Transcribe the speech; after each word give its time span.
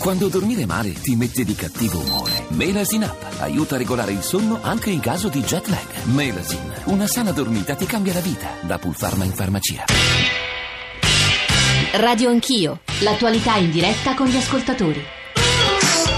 Quando 0.00 0.28
dormire 0.28 0.64
male 0.64 0.92
ti 0.94 1.14
mette 1.14 1.44
di 1.44 1.54
cattivo 1.54 1.98
umore. 1.98 2.46
Melasin 2.48 3.02
Up 3.02 3.36
aiuta 3.40 3.74
a 3.74 3.78
regolare 3.78 4.12
il 4.12 4.22
sonno 4.22 4.58
anche 4.62 4.88
in 4.88 4.98
caso 4.98 5.28
di 5.28 5.42
jet 5.42 5.66
lag. 5.66 6.04
Melasin, 6.04 6.72
una 6.84 7.06
sana 7.06 7.32
dormita 7.32 7.74
ti 7.74 7.84
cambia 7.84 8.14
la 8.14 8.20
vita. 8.20 8.48
Da 8.62 8.78
Pulpharma 8.78 9.24
in 9.24 9.32
farmacia. 9.32 9.84
Radio 11.92 12.30
Anch'io, 12.30 12.80
l'attualità 13.00 13.56
in 13.56 13.70
diretta 13.70 14.14
con 14.14 14.26
gli 14.28 14.36
ascoltatori. 14.36 15.04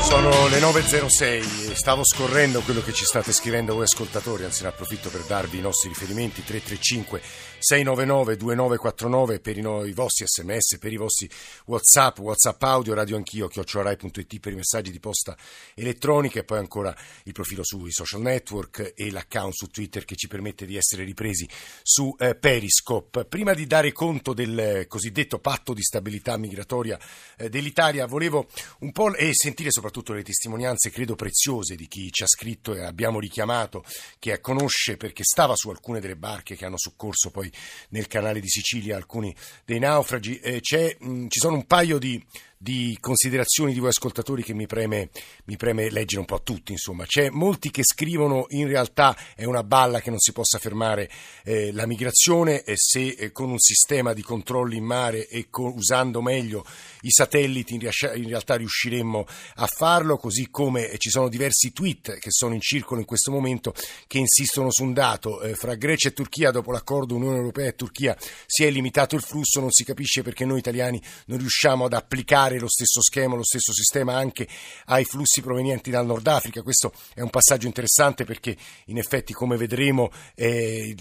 Sono 0.02 0.46
le 0.48 0.60
9.06 0.60 1.70
e 1.70 1.74
stavo 1.74 2.04
scorrendo 2.04 2.60
quello 2.60 2.82
che 2.82 2.92
ci 2.92 3.04
state 3.04 3.32
scrivendo 3.32 3.74
voi 3.74 3.84
ascoltatori, 3.84 4.44
anzi 4.44 4.62
ne 4.62 4.68
approfitto 4.68 5.08
per 5.08 5.22
darvi 5.22 5.58
i 5.58 5.62
nostri 5.62 5.88
riferimenti 5.88 6.44
335 6.44 7.20
699 7.62 8.36
2949 8.36 9.38
per 9.38 9.56
i, 9.56 9.88
i 9.88 9.92
vostri 9.92 10.26
sms, 10.26 10.78
per 10.78 10.92
i 10.92 10.96
vostri 10.96 11.30
whatsapp, 11.66 12.18
whatsapp 12.18 12.60
audio, 12.64 12.92
radio 12.92 13.16
anch'io, 13.16 13.46
chiocciorai.it 13.46 14.40
per 14.40 14.52
i 14.52 14.56
messaggi 14.56 14.90
di 14.90 14.98
posta 14.98 15.36
elettronica 15.74 16.40
e 16.40 16.44
poi 16.44 16.58
ancora 16.58 16.94
il 17.24 17.32
profilo 17.32 17.62
sui 17.62 17.92
social 17.92 18.20
network 18.20 18.94
e 18.96 19.10
l'account 19.12 19.54
su 19.54 19.68
Twitter 19.68 20.04
che 20.04 20.16
ci 20.16 20.26
permette 20.26 20.66
di 20.66 20.76
essere 20.76 21.04
ripresi 21.04 21.48
su 21.82 22.12
eh, 22.18 22.34
Periscope. 22.34 23.26
Prima 23.26 23.54
di 23.54 23.66
dare 23.66 23.92
conto 23.92 24.34
del 24.34 24.86
cosiddetto 24.88 25.38
patto 25.38 25.72
di 25.72 25.82
stabilità 25.82 26.36
migratoria 26.36 26.98
eh, 27.36 27.48
dell'Italia 27.48 28.06
volevo 28.06 28.48
un 28.80 28.90
po' 28.90 29.14
e 29.14 29.30
sentire 29.34 29.70
soprattutto 29.70 30.12
le 30.12 30.24
testimonianze 30.24 30.90
credo 30.90 31.14
preziose 31.14 31.76
di 31.76 31.86
chi 31.86 32.10
ci 32.10 32.24
ha 32.24 32.26
scritto 32.26 32.74
e 32.74 32.82
abbiamo 32.82 33.20
richiamato, 33.20 33.84
che 34.18 34.40
conosce 34.40 34.96
perché 34.96 35.22
stava 35.22 35.54
su 35.54 35.68
alcune 35.68 36.00
delle 36.00 36.16
barche 36.16 36.56
che 36.56 36.64
hanno 36.64 36.78
soccorso 36.78 37.30
poi 37.30 37.51
nel 37.90 38.06
canale 38.06 38.40
di 38.40 38.48
Sicilia 38.48 38.96
alcuni 38.96 39.34
dei 39.64 39.78
naufragi. 39.78 40.38
Eh, 40.38 40.60
mh, 41.00 41.26
ci 41.28 41.38
sono 41.38 41.56
un 41.56 41.66
paio 41.66 41.98
di 41.98 42.22
di 42.62 42.96
considerazioni 43.00 43.72
di 43.72 43.80
voi 43.80 43.88
ascoltatori 43.88 44.44
che 44.44 44.54
mi 44.54 44.66
preme, 44.66 45.10
mi 45.46 45.56
preme 45.56 45.90
leggere 45.90 46.20
un 46.20 46.26
po' 46.26 46.36
a 46.36 46.40
tutti. 46.44 46.70
Insomma, 46.70 47.04
c'è 47.04 47.28
molti 47.28 47.72
che 47.72 47.82
scrivono 47.82 48.46
in 48.50 48.68
realtà 48.68 49.16
è 49.34 49.44
una 49.44 49.64
balla 49.64 50.00
che 50.00 50.10
non 50.10 50.20
si 50.20 50.30
possa 50.30 50.60
fermare 50.60 51.10
eh, 51.42 51.72
la 51.72 51.86
migrazione 51.86 52.62
e 52.62 52.74
se 52.76 53.16
eh, 53.18 53.32
con 53.32 53.50
un 53.50 53.58
sistema 53.58 54.12
di 54.12 54.22
controlli 54.22 54.76
in 54.76 54.84
mare 54.84 55.26
e 55.26 55.48
con, 55.50 55.72
usando 55.74 56.22
meglio 56.22 56.64
i 57.00 57.10
satelliti 57.10 57.74
in, 57.74 57.80
in, 58.14 58.28
realtà 58.28 58.54
riusciremmo 58.54 59.26
a 59.56 59.66
farlo, 59.66 60.16
così 60.16 60.48
come 60.48 60.88
eh, 60.88 60.98
ci 60.98 61.10
sono 61.10 61.28
diversi 61.28 61.72
tweet 61.72 62.18
che 62.18 62.30
sono 62.30 62.54
in 62.54 62.60
circolo 62.60 63.00
in 63.00 63.06
questo 63.06 63.32
momento 63.32 63.74
che 64.06 64.18
insistono 64.18 64.70
su 64.70 64.84
un 64.84 64.92
dato. 64.92 65.42
Eh, 65.42 65.54
fra 65.54 65.74
Grecia 65.74 66.10
e 66.10 66.12
Turchia, 66.12 66.52
dopo 66.52 66.70
l'accordo 66.70 67.16
Unione 67.16 67.38
Europea 67.38 67.66
e 67.66 67.74
Turchia, 67.74 68.16
si 68.46 68.62
è 68.62 68.70
limitato 68.70 69.16
il 69.16 69.22
flusso, 69.22 69.58
non 69.58 69.72
si 69.72 69.82
capisce 69.82 70.22
perché 70.22 70.44
noi 70.44 70.60
italiani 70.60 71.02
non 71.26 71.38
riusciamo 71.38 71.86
ad 71.86 71.92
applicare 71.92 72.50
applicare 72.52 72.58
lo 72.58 72.68
stesso 72.68 73.00
schema, 73.00 73.36
lo 73.36 73.44
stesso 73.44 73.72
sistema 73.72 74.16
anche 74.16 74.46
ai 74.86 75.04
flussi 75.04 75.40
provenienti 75.40 75.90
dal 75.90 76.06
Nord 76.06 76.26
Africa. 76.26 76.62
Questo 76.62 76.92
è 77.14 77.20
un 77.20 77.30
passaggio 77.30 77.66
interessante 77.66 78.24
perché 78.24 78.56
in 78.86 78.98
effetti, 78.98 79.32
come 79.32 79.56
vedremo, 79.56 80.10
è 80.34 80.94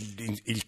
il 0.45 0.67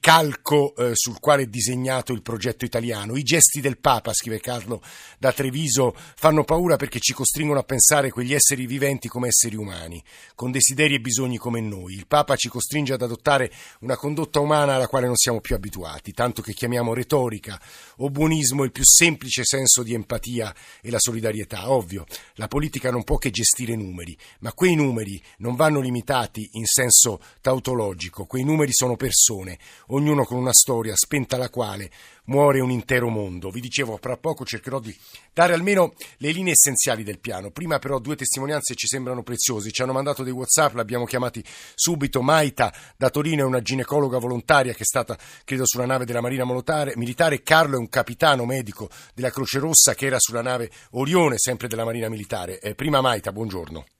calco 0.00 0.74
eh, 0.76 0.90
sul 0.94 1.20
quale 1.20 1.42
è 1.42 1.46
disegnato 1.46 2.12
il 2.12 2.22
progetto 2.22 2.64
italiano. 2.64 3.16
I 3.16 3.22
gesti 3.22 3.60
del 3.60 3.78
Papa, 3.78 4.12
scrive 4.12 4.40
Carlo 4.40 4.82
da 5.18 5.32
Treviso, 5.32 5.94
fanno 6.16 6.44
paura 6.44 6.76
perché 6.76 7.00
ci 7.00 7.12
costringono 7.12 7.60
a 7.60 7.64
pensare 7.64 8.10
quegli 8.10 8.34
esseri 8.34 8.66
viventi 8.66 9.08
come 9.08 9.28
esseri 9.28 9.56
umani, 9.56 10.02
con 10.34 10.50
desideri 10.50 10.94
e 10.94 11.00
bisogni 11.00 11.38
come 11.38 11.60
noi. 11.60 11.94
Il 11.94 12.06
Papa 12.06 12.36
ci 12.36 12.48
costringe 12.48 12.92
ad 12.92 13.02
adottare 13.02 13.50
una 13.80 13.96
condotta 13.96 14.40
umana 14.40 14.74
alla 14.74 14.88
quale 14.88 15.06
non 15.06 15.16
siamo 15.16 15.40
più 15.40 15.54
abituati, 15.54 16.12
tanto 16.12 16.42
che 16.42 16.52
chiamiamo 16.52 16.94
retorica 16.94 17.60
o 17.98 18.10
buonismo 18.10 18.64
il 18.64 18.72
più 18.72 18.84
semplice 18.84 19.44
senso 19.44 19.82
di 19.82 19.94
empatia 19.94 20.17
l'empatia 20.18 20.54
e 20.82 20.90
la 20.90 20.98
solidarietà. 20.98 21.70
Ovvio, 21.70 22.04
la 22.34 22.48
politica 22.48 22.90
non 22.90 23.04
può 23.04 23.16
che 23.16 23.30
gestire 23.30 23.76
numeri, 23.76 24.16
ma 24.40 24.52
quei 24.52 24.74
numeri 24.74 25.22
non 25.38 25.54
vanno 25.54 25.80
limitati 25.80 26.50
in 26.52 26.66
senso 26.66 27.20
tautologico, 27.40 28.26
quei 28.26 28.44
numeri 28.44 28.72
sono 28.72 28.96
persone, 28.96 29.58
ognuno 29.88 30.24
con 30.24 30.38
una 30.38 30.52
storia 30.52 30.94
spenta 30.96 31.36
la 31.36 31.48
quale 31.48 31.90
muore 32.28 32.60
un 32.60 32.70
intero 32.70 33.08
mondo. 33.08 33.50
Vi 33.50 33.60
dicevo, 33.60 33.98
fra 34.00 34.16
poco 34.16 34.44
cercherò 34.44 34.80
di 34.80 34.96
dare 35.32 35.52
almeno 35.52 35.94
le 36.18 36.30
linee 36.30 36.52
essenziali 36.52 37.02
del 37.02 37.18
piano. 37.18 37.50
Prima 37.50 37.78
però 37.78 37.98
due 37.98 38.16
testimonianze 38.16 38.74
ci 38.74 38.86
sembrano 38.86 39.22
preziose. 39.22 39.70
Ci 39.70 39.82
hanno 39.82 39.92
mandato 39.92 40.22
dei 40.22 40.32
WhatsApp, 40.32 40.74
l'abbiamo 40.74 41.04
chiamati 41.04 41.44
subito. 41.74 42.22
Maita 42.22 42.72
da 42.96 43.10
Torino 43.10 43.42
è 43.42 43.46
una 43.46 43.62
ginecologa 43.62 44.18
volontaria 44.18 44.72
che 44.72 44.82
è 44.82 44.86
stata, 44.86 45.18
credo, 45.44 45.66
sulla 45.66 45.86
nave 45.86 46.04
della 46.04 46.20
Marina 46.20 46.44
Militare. 46.44 47.42
Carlo 47.42 47.76
è 47.76 47.78
un 47.78 47.88
capitano 47.88 48.44
medico 48.44 48.88
della 49.14 49.30
Croce 49.30 49.58
Rossa 49.58 49.94
che 49.94 50.06
era 50.06 50.16
sulla 50.18 50.42
nave 50.42 50.70
Orione, 50.92 51.38
sempre 51.38 51.68
della 51.68 51.84
Marina 51.84 52.08
Militare. 52.08 52.60
Eh, 52.60 52.74
prima 52.74 53.00
Maita, 53.00 53.32
buongiorno. 53.32 53.97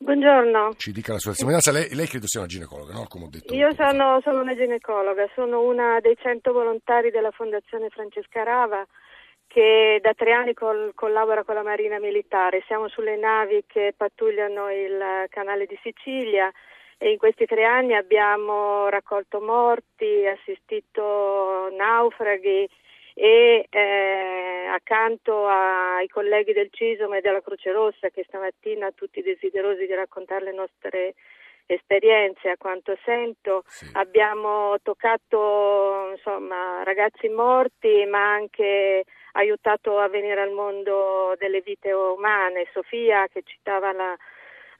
Buongiorno. 0.00 0.74
Ci 0.76 0.92
dica 0.92 1.12
la 1.12 1.18
sua 1.18 1.30
testimonianza. 1.30 1.72
Lei, 1.72 1.92
lei, 1.92 2.06
credo 2.06 2.28
sia 2.28 2.38
una 2.40 2.48
ginecologa, 2.48 2.92
no? 2.92 3.06
Come 3.08 3.24
ho 3.24 3.28
detto. 3.28 3.52
Io 3.52 3.74
sono, 3.74 4.20
sono, 4.22 4.40
una 4.40 4.54
ginecologa, 4.54 5.28
sono 5.34 5.60
una 5.62 5.98
dei 6.00 6.16
100 6.16 6.52
volontari 6.52 7.10
della 7.10 7.32
Fondazione 7.32 7.88
Francesca 7.88 8.44
Rava 8.44 8.86
che 9.48 9.98
da 10.00 10.12
tre 10.14 10.32
anni 10.32 10.54
col, 10.54 10.92
collabora 10.94 11.42
con 11.42 11.56
la 11.56 11.64
Marina 11.64 11.98
Militare. 11.98 12.62
Siamo 12.66 12.88
sulle 12.88 13.16
navi 13.16 13.64
che 13.66 13.92
pattugliano 13.96 14.70
il 14.70 15.26
canale 15.30 15.66
di 15.66 15.78
Sicilia 15.82 16.48
e 16.96 17.10
in 17.10 17.18
questi 17.18 17.46
tre 17.46 17.64
anni 17.64 17.94
abbiamo 17.94 18.88
raccolto 18.88 19.40
morti, 19.40 20.26
assistito 20.26 21.70
naufraghi 21.76 22.68
e 23.20 23.66
eh, 23.68 24.66
accanto 24.70 25.48
ai 25.48 26.06
colleghi 26.06 26.52
del 26.52 26.68
CISOM 26.70 27.14
e 27.14 27.20
della 27.20 27.40
Croce 27.40 27.72
Rossa 27.72 28.10
che 28.10 28.22
stamattina 28.22 28.92
tutti 28.92 29.22
desiderosi 29.22 29.86
di 29.86 29.94
raccontare 29.94 30.44
le 30.44 30.52
nostre 30.52 31.14
esperienze, 31.66 32.48
a 32.48 32.56
quanto 32.56 32.96
sento, 33.04 33.64
sì. 33.66 33.90
abbiamo 33.94 34.76
toccato 34.82 36.10
insomma, 36.12 36.84
ragazzi 36.84 37.28
morti 37.28 38.06
ma 38.06 38.34
anche 38.34 39.04
aiutato 39.32 39.98
a 39.98 40.08
venire 40.08 40.40
al 40.40 40.52
mondo 40.52 41.34
delle 41.38 41.60
vite 41.60 41.90
umane. 41.92 42.68
Sofia 42.72 43.26
che 43.26 43.42
citava 43.44 43.90
la, 43.92 44.16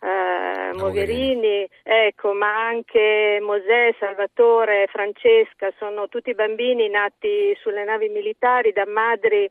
eh, 0.01 0.73
Mogherini, 0.75 1.69
ecco, 1.83 2.33
ma 2.33 2.67
anche 2.67 3.39
Mosè, 3.41 3.95
Salvatore, 3.99 4.87
Francesca, 4.91 5.73
sono 5.79 6.09
tutti 6.09 6.35
bambini 6.35 6.89
nati 6.89 7.57
sulle 7.61 7.85
navi 7.85 8.09
militari 8.09 8.73
da 8.73 8.87
madri 8.87 9.49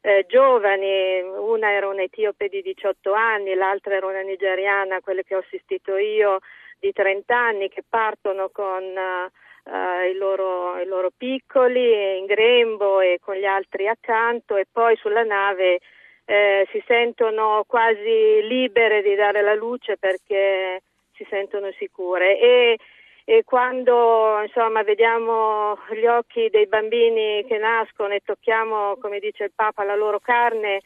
eh, 0.00 0.26
giovani, 0.28 1.22
una 1.22 1.70
era 1.70 1.88
un'etiope 1.88 2.48
di 2.48 2.60
18 2.60 3.12
anni, 3.12 3.54
l'altra 3.54 3.94
era 3.94 4.06
una 4.06 4.20
nigeriana, 4.20 5.00
quelle 5.00 5.22
che 5.22 5.36
ho 5.36 5.38
assistito 5.38 5.96
io, 5.96 6.40
di 6.78 6.92
30 6.92 7.34
anni, 7.34 7.68
che 7.68 7.82
partono 7.88 8.50
con 8.50 8.82
uh, 8.82 10.10
i, 10.10 10.14
loro, 10.14 10.78
i 10.78 10.84
loro 10.84 11.10
piccoli 11.16 12.18
in 12.18 12.26
grembo 12.26 13.00
e 13.00 13.18
con 13.22 13.36
gli 13.36 13.46
altri 13.46 13.88
accanto 13.88 14.56
e 14.56 14.66
poi 14.70 14.94
sulla 14.96 15.22
nave 15.22 15.80
eh, 16.24 16.66
si 16.70 16.82
sentono 16.86 17.64
quasi 17.66 18.46
libere 18.46 19.02
di 19.02 19.14
dare 19.14 19.42
la 19.42 19.54
luce 19.54 19.96
perché 19.96 20.82
si 21.12 21.26
sentono 21.28 21.70
sicure 21.78 22.38
e, 22.38 22.78
e 23.24 23.44
quando 23.44 24.40
insomma, 24.42 24.82
vediamo 24.82 25.78
gli 25.90 26.06
occhi 26.06 26.48
dei 26.50 26.66
bambini 26.66 27.44
che 27.46 27.58
nascono 27.58 28.14
e 28.14 28.22
tocchiamo, 28.24 28.96
come 29.00 29.18
dice 29.18 29.44
il 29.44 29.52
Papa, 29.54 29.84
la 29.84 29.96
loro 29.96 30.18
carne, 30.18 30.80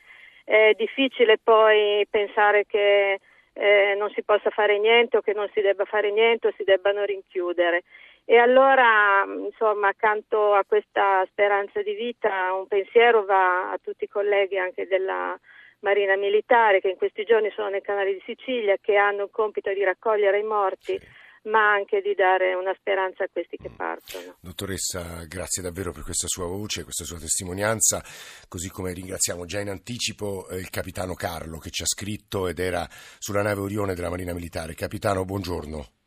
è 0.45 0.73
difficile 0.77 1.39
poi 1.43 2.07
pensare 2.09 2.65
che 2.67 3.19
eh, 3.53 3.95
non 3.99 4.11
si 4.11 4.23
possa 4.23 4.51
fare 4.51 4.79
niente 4.79 5.17
o 5.17 5.21
che 5.21 5.35
non 5.35 5.49
si 5.53 5.61
debba 5.61 5.85
fare 5.85 6.11
niente 6.11 6.49
o 6.49 6.53
si 6.57 6.65
debbano 6.65 7.05
rinchiudere. 7.05 7.83
E 8.31 8.37
allora, 8.37 9.25
insomma, 9.25 9.89
accanto 9.89 10.53
a 10.53 10.63
questa 10.63 11.27
speranza 11.31 11.81
di 11.81 11.95
vita, 11.95 12.53
un 12.53 12.67
pensiero 12.67 13.25
va 13.25 13.71
a 13.71 13.79
tutti 13.83 14.05
i 14.05 14.09
colleghi 14.09 14.59
anche 14.59 14.87
della 14.87 15.35
Marina 15.79 16.15
Militare 16.15 16.81
che 16.81 16.91
in 16.91 16.99
questi 16.99 17.25
giorni 17.25 17.51
sono 17.57 17.71
nei 17.71 17.81
canali 17.81 18.13
di 18.13 18.23
Sicilia, 18.27 18.77
che 18.83 18.97
hanno 18.97 19.25
il 19.25 19.31
compito 19.31 19.73
di 19.73 19.83
raccogliere 19.83 20.41
i 20.41 20.45
morti. 20.45 20.99
Sì 20.99 21.27
ma 21.45 21.73
anche 21.73 22.03
di 22.03 22.15
dare 22.15 22.53
una 22.53 22.75
speranza 22.79 23.25
a 23.25 23.29
questi 23.33 23.57
che 23.57 23.71
partono. 23.71 24.37
Dottoressa, 24.41 25.25
grazie 25.27 25.63
davvero 25.63 25.93
per 25.93 26.03
questa 26.03 26.27
sua 26.27 26.47
voce, 26.47 26.83
questa 26.83 27.05
sua 27.05 27.17
testimonianza, 27.17 28.05
così 28.49 28.69
come 28.69 28.93
ringraziamo 28.93 29.47
già 29.47 29.61
in 29.61 29.71
anticipo 29.71 30.47
eh, 30.49 30.57
il 30.57 30.69
capitano 30.69 31.15
Carlo 31.15 31.57
che 31.57 31.71
ci 31.71 31.85
ha 31.85 31.87
scritto 31.87 32.49
ed 32.49 32.59
era 32.59 32.87
sulla 32.91 33.41
nave 33.41 33.61
Orione 33.61 33.95
della 33.95 34.11
Marina 34.11 34.35
Militare. 34.35 34.75
Capitano, 34.75 35.25
buongiorno. 35.25 35.98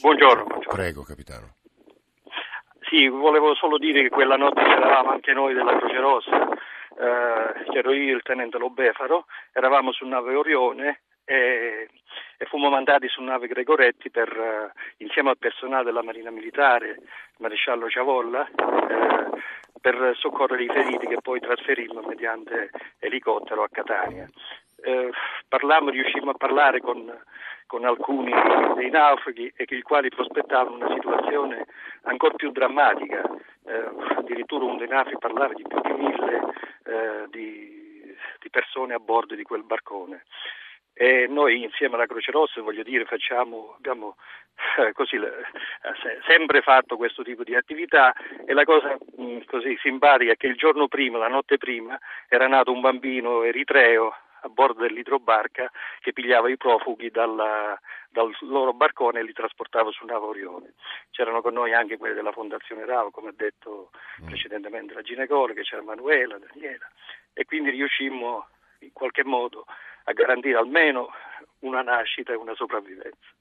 Buongiorno, 0.00 0.44
buongiorno. 0.44 0.74
Prego, 0.74 1.02
capitano. 1.02 1.54
Sì, 2.88 3.08
volevo 3.08 3.54
solo 3.54 3.78
dire 3.78 4.02
che 4.02 4.08
quella 4.08 4.36
notte 4.36 4.62
c'eravamo 4.62 5.10
anche 5.10 5.32
noi 5.32 5.54
della 5.54 5.76
Croce 5.76 5.98
Rossa, 5.98 6.48
eh, 6.48 7.70
c'ero 7.70 7.92
io, 7.92 8.14
il 8.14 8.22
tenente 8.22 8.58
Lobefaro, 8.58 9.26
eravamo 9.52 9.92
su 9.92 10.06
nave 10.06 10.34
Orione 10.34 11.00
e, 11.24 11.88
e 12.36 12.44
fummo 12.46 12.68
mandati 12.68 13.08
su 13.08 13.22
nave 13.22 13.46
Gregoretti 13.46 14.10
per, 14.10 14.28
eh, 14.28 14.72
insieme 14.98 15.30
al 15.30 15.38
personale 15.38 15.84
della 15.84 16.02
Marina 16.02 16.30
Militare, 16.30 16.90
il 16.90 17.02
maresciallo 17.38 17.88
Ciavolla, 17.88 18.46
eh, 18.46 19.42
per 19.80 20.14
soccorrere 20.16 20.64
i 20.64 20.68
feriti 20.68 21.06
che 21.06 21.20
poi 21.20 21.40
trasferimmo 21.40 22.00
mediante 22.02 22.70
elicottero 22.98 23.62
a 23.62 23.68
Catania. 23.70 24.28
Eh, 24.84 25.10
parlammo, 25.48 25.90
riuscimmo 25.90 26.30
a 26.30 26.34
parlare 26.34 26.80
con, 26.80 27.10
con 27.66 27.84
alcuni 27.84 28.32
dei 28.76 28.90
naufraghi 28.90 29.52
e 29.56 29.64
che 29.64 29.76
i 29.76 29.82
quali 29.82 30.08
prospettavano 30.08 30.76
una 30.76 30.94
situazione 30.94 31.66
ancora 32.02 32.34
più 32.34 32.50
drammatica, 32.52 33.22
eh, 33.66 33.90
addirittura 34.16 34.64
un 34.64 34.76
dei 34.76 34.88
naufraghi 34.88 35.18
parlava 35.18 35.54
di 35.54 35.64
più 35.66 35.80
di 35.80 35.92
mille 35.92 36.40
eh, 36.84 37.24
di, 37.30 38.14
di 38.40 38.50
persone 38.50 38.94
a 38.94 38.98
bordo 38.98 39.34
di 39.34 39.42
quel 39.42 39.64
barcone. 39.64 40.24
E 40.96 41.26
noi 41.28 41.64
insieme 41.64 41.96
alla 41.96 42.06
Croce 42.06 42.30
Rossa, 42.30 42.62
voglio 42.62 42.84
dire, 42.84 43.04
facciamo, 43.04 43.74
abbiamo 43.76 44.14
eh, 44.78 44.92
così, 44.92 45.16
eh, 45.16 46.20
sempre 46.28 46.60
fatto 46.60 46.96
questo 46.96 47.24
tipo 47.24 47.42
di 47.42 47.56
attività 47.56 48.14
e 48.46 48.52
la 48.52 48.62
cosa 48.62 48.96
mh, 49.16 49.22
mm, 49.24 49.38
così 49.46 49.76
simpatica 49.82 50.32
è 50.32 50.36
che 50.36 50.46
il 50.46 50.54
giorno 50.54 50.86
prima, 50.86 51.18
la 51.18 51.26
notte 51.26 51.58
prima, 51.58 51.98
era 52.28 52.46
nato 52.46 52.70
un 52.70 52.80
bambino 52.80 53.42
eritreo 53.42 54.14
a 54.44 54.48
bordo 54.48 54.82
dell'idrobarca 54.82 55.70
che 56.00 56.12
pigliava 56.12 56.50
i 56.50 56.56
profughi 56.56 57.10
dalla, 57.10 57.78
dal 58.10 58.34
loro 58.40 58.72
barcone 58.72 59.20
e 59.20 59.24
li 59.24 59.32
trasportava 59.32 59.90
su 59.90 60.04
nave 60.04 60.26
Orione. 60.26 60.74
C'erano 61.10 61.40
con 61.40 61.54
noi 61.54 61.72
anche 61.72 61.96
quelli 61.96 62.14
della 62.14 62.32
Fondazione 62.32 62.84
RAO, 62.84 63.10
come 63.10 63.30
ha 63.30 63.34
detto 63.34 63.90
mm. 64.22 64.26
precedentemente 64.26 64.94
la 64.94 65.02
ginecologa, 65.02 65.62
c'era 65.62 65.82
Manuela, 65.82 66.38
Daniela, 66.38 66.88
e 67.32 67.44
quindi 67.44 67.70
riuscimmo 67.70 68.46
in 68.80 68.92
qualche 68.92 69.24
modo 69.24 69.64
a 70.04 70.12
garantire 70.12 70.58
almeno 70.58 71.10
una 71.60 71.82
nascita 71.82 72.32
e 72.32 72.36
una 72.36 72.54
sopravvivenza. 72.54 73.32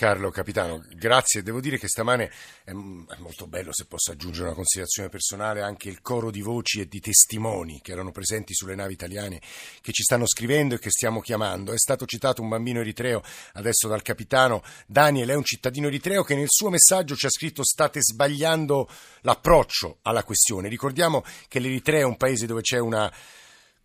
Carlo 0.00 0.30
Capitano, 0.30 0.82
grazie. 0.94 1.42
Devo 1.42 1.60
dire 1.60 1.76
che 1.76 1.86
stamane 1.86 2.32
è 2.64 2.72
molto 2.72 3.46
bello, 3.46 3.70
se 3.70 3.84
posso 3.84 4.12
aggiungere 4.12 4.46
una 4.46 4.54
considerazione 4.54 5.10
personale, 5.10 5.60
anche 5.60 5.90
il 5.90 6.00
coro 6.00 6.30
di 6.30 6.40
voci 6.40 6.80
e 6.80 6.88
di 6.88 7.00
testimoni 7.00 7.82
che 7.82 7.92
erano 7.92 8.10
presenti 8.10 8.54
sulle 8.54 8.74
navi 8.74 8.94
italiane 8.94 9.42
che 9.82 9.92
ci 9.92 10.02
stanno 10.02 10.26
scrivendo 10.26 10.74
e 10.74 10.78
che 10.78 10.88
stiamo 10.88 11.20
chiamando. 11.20 11.74
È 11.74 11.78
stato 11.78 12.06
citato 12.06 12.40
un 12.40 12.48
bambino 12.48 12.80
eritreo 12.80 13.22
adesso 13.52 13.88
dal 13.88 14.00
capitano. 14.00 14.62
Daniel 14.86 15.28
è 15.28 15.34
un 15.34 15.44
cittadino 15.44 15.88
eritreo 15.88 16.22
che 16.22 16.34
nel 16.34 16.48
suo 16.48 16.70
messaggio 16.70 17.14
ci 17.14 17.26
ha 17.26 17.30
scritto 17.30 17.62
state 17.62 18.00
sbagliando 18.00 18.88
l'approccio 19.20 19.98
alla 20.00 20.24
questione. 20.24 20.70
Ricordiamo 20.70 21.22
che 21.46 21.58
l'Eritrea 21.58 22.00
è 22.00 22.04
un 22.04 22.16
paese 22.16 22.46
dove 22.46 22.62
c'è 22.62 22.78
una 22.78 23.12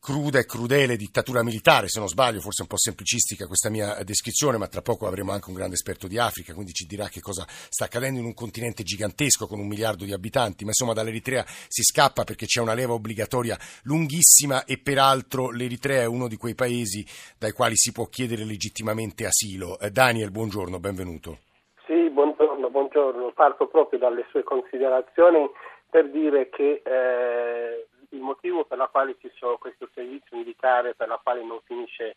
cruda 0.06 0.38
e 0.38 0.46
crudele 0.46 0.98
dittatura 0.98 1.42
militare, 1.42 1.88
se 1.88 1.98
non 1.98 2.08
sbaglio, 2.08 2.40
forse 2.40 2.62
un 2.62 2.68
po' 2.68 2.78
semplicistica 2.78 3.48
questa 3.48 3.72
mia 3.72 4.04
descrizione, 4.04 4.60
ma 4.60 4.68
tra 4.68 4.84
poco 4.84 5.08
avremo 5.08 5.32
anche 5.32 5.50
un 5.50 5.56
grande 5.56 5.74
esperto 5.74 6.06
di 6.06 6.20
Africa, 6.20 6.54
quindi 6.54 6.74
ci 6.74 6.86
dirà 6.86 7.08
che 7.08 7.22
cosa 7.22 7.44
sta 7.48 7.86
accadendo 7.86 8.20
in 8.20 8.26
un 8.26 8.36
continente 8.36 8.84
gigantesco 8.84 9.48
con 9.48 9.58
un 9.58 9.66
miliardo 9.66 10.06
di 10.06 10.14
abitanti, 10.14 10.64
ma 10.64 10.70
insomma 10.70 10.94
dall'Eritrea 10.94 11.44
si 11.48 11.82
scappa 11.82 12.24
perché 12.24 12.46
c'è 12.46 12.62
una 12.62 12.76
leva 12.76 12.94
obbligatoria 12.94 13.58
lunghissima 13.86 14.66
e 14.66 14.78
peraltro 14.78 15.50
l'Eritrea 15.50 16.04
è 16.04 16.06
uno 16.06 16.28
di 16.28 16.38
quei 16.38 16.54
paesi 16.54 17.04
dai 17.40 17.52
quali 17.52 17.76
si 17.76 17.92
può 17.92 18.06
chiedere 18.06 18.46
legittimamente 18.46 19.26
asilo. 19.26 19.80
Eh, 19.80 19.90
Daniel, 19.90 20.30
buongiorno, 20.30 20.80
benvenuto. 20.80 21.40
Sì, 21.88 22.12
buongiorno, 22.12 22.70
buongiorno. 22.70 23.32
Parto 23.34 23.66
proprio 23.70 23.98
dalle 23.98 24.28
sue 24.30 24.44
considerazioni 24.44 25.50
per 25.90 26.12
dire 26.12 26.50
che 26.50 26.82
eh, 26.84 27.88
il 28.16 28.22
motivo 28.22 28.64
per 28.64 28.78
la 28.78 28.88
quale 28.88 29.16
ci 29.20 29.32
sono 29.36 29.58
questo 29.58 29.88
servizio 29.94 30.38
militare, 30.38 30.96
per 30.96 31.08
la 31.08 31.20
quale 31.22 31.44
non 31.44 31.60
finisce, 31.66 32.06
eh, 32.08 32.16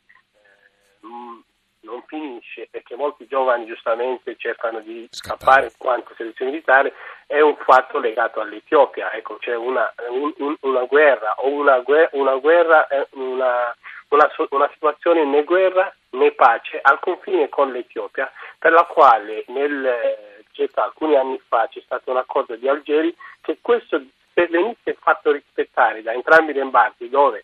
non 1.80 2.02
finisce 2.06 2.68
che 2.70 2.96
molti 2.96 3.26
giovani 3.26 3.66
giustamente 3.66 4.36
cercano 4.36 4.80
di 4.80 5.06
scappare 5.10 5.72
quanto 5.76 6.14
servizio 6.16 6.46
militare, 6.46 6.94
è 7.26 7.40
un 7.40 7.56
fatto 7.56 7.98
legato 7.98 8.40
all'Etiopia. 8.40 9.12
Ecco, 9.12 9.36
c'è 9.36 9.54
una, 9.54 9.92
un, 10.08 10.56
una 10.60 10.84
guerra 10.84 11.34
o 11.38 11.48
una, 11.48 11.82
una 12.12 12.36
guerra, 12.36 12.86
una, 13.10 13.74
una, 14.08 14.30
una 14.50 14.70
situazione 14.72 15.24
né 15.24 15.44
guerra 15.44 15.94
né 16.10 16.32
pace 16.32 16.78
al 16.80 17.00
confine 17.00 17.48
con 17.48 17.70
l'Etiopia, 17.72 18.30
per 18.58 18.72
la 18.72 18.84
quale 18.84 19.44
nel, 19.48 20.36
circa 20.52 20.84
alcuni 20.84 21.14
anni 21.16 21.40
fa 21.46 21.68
c'è 21.68 21.80
stato 21.84 22.10
un 22.10 22.16
accordo 22.16 22.56
di 22.56 22.68
Algeri 22.68 23.14
che 23.40 23.58
questo 23.60 24.02
se 24.38 24.46
venisse 24.46 24.96
fatto 25.00 25.32
rispettare 25.32 26.00
da 26.02 26.12
entrambi 26.12 26.52
gli 26.52 26.60
embarchi, 26.60 27.08
dove 27.08 27.42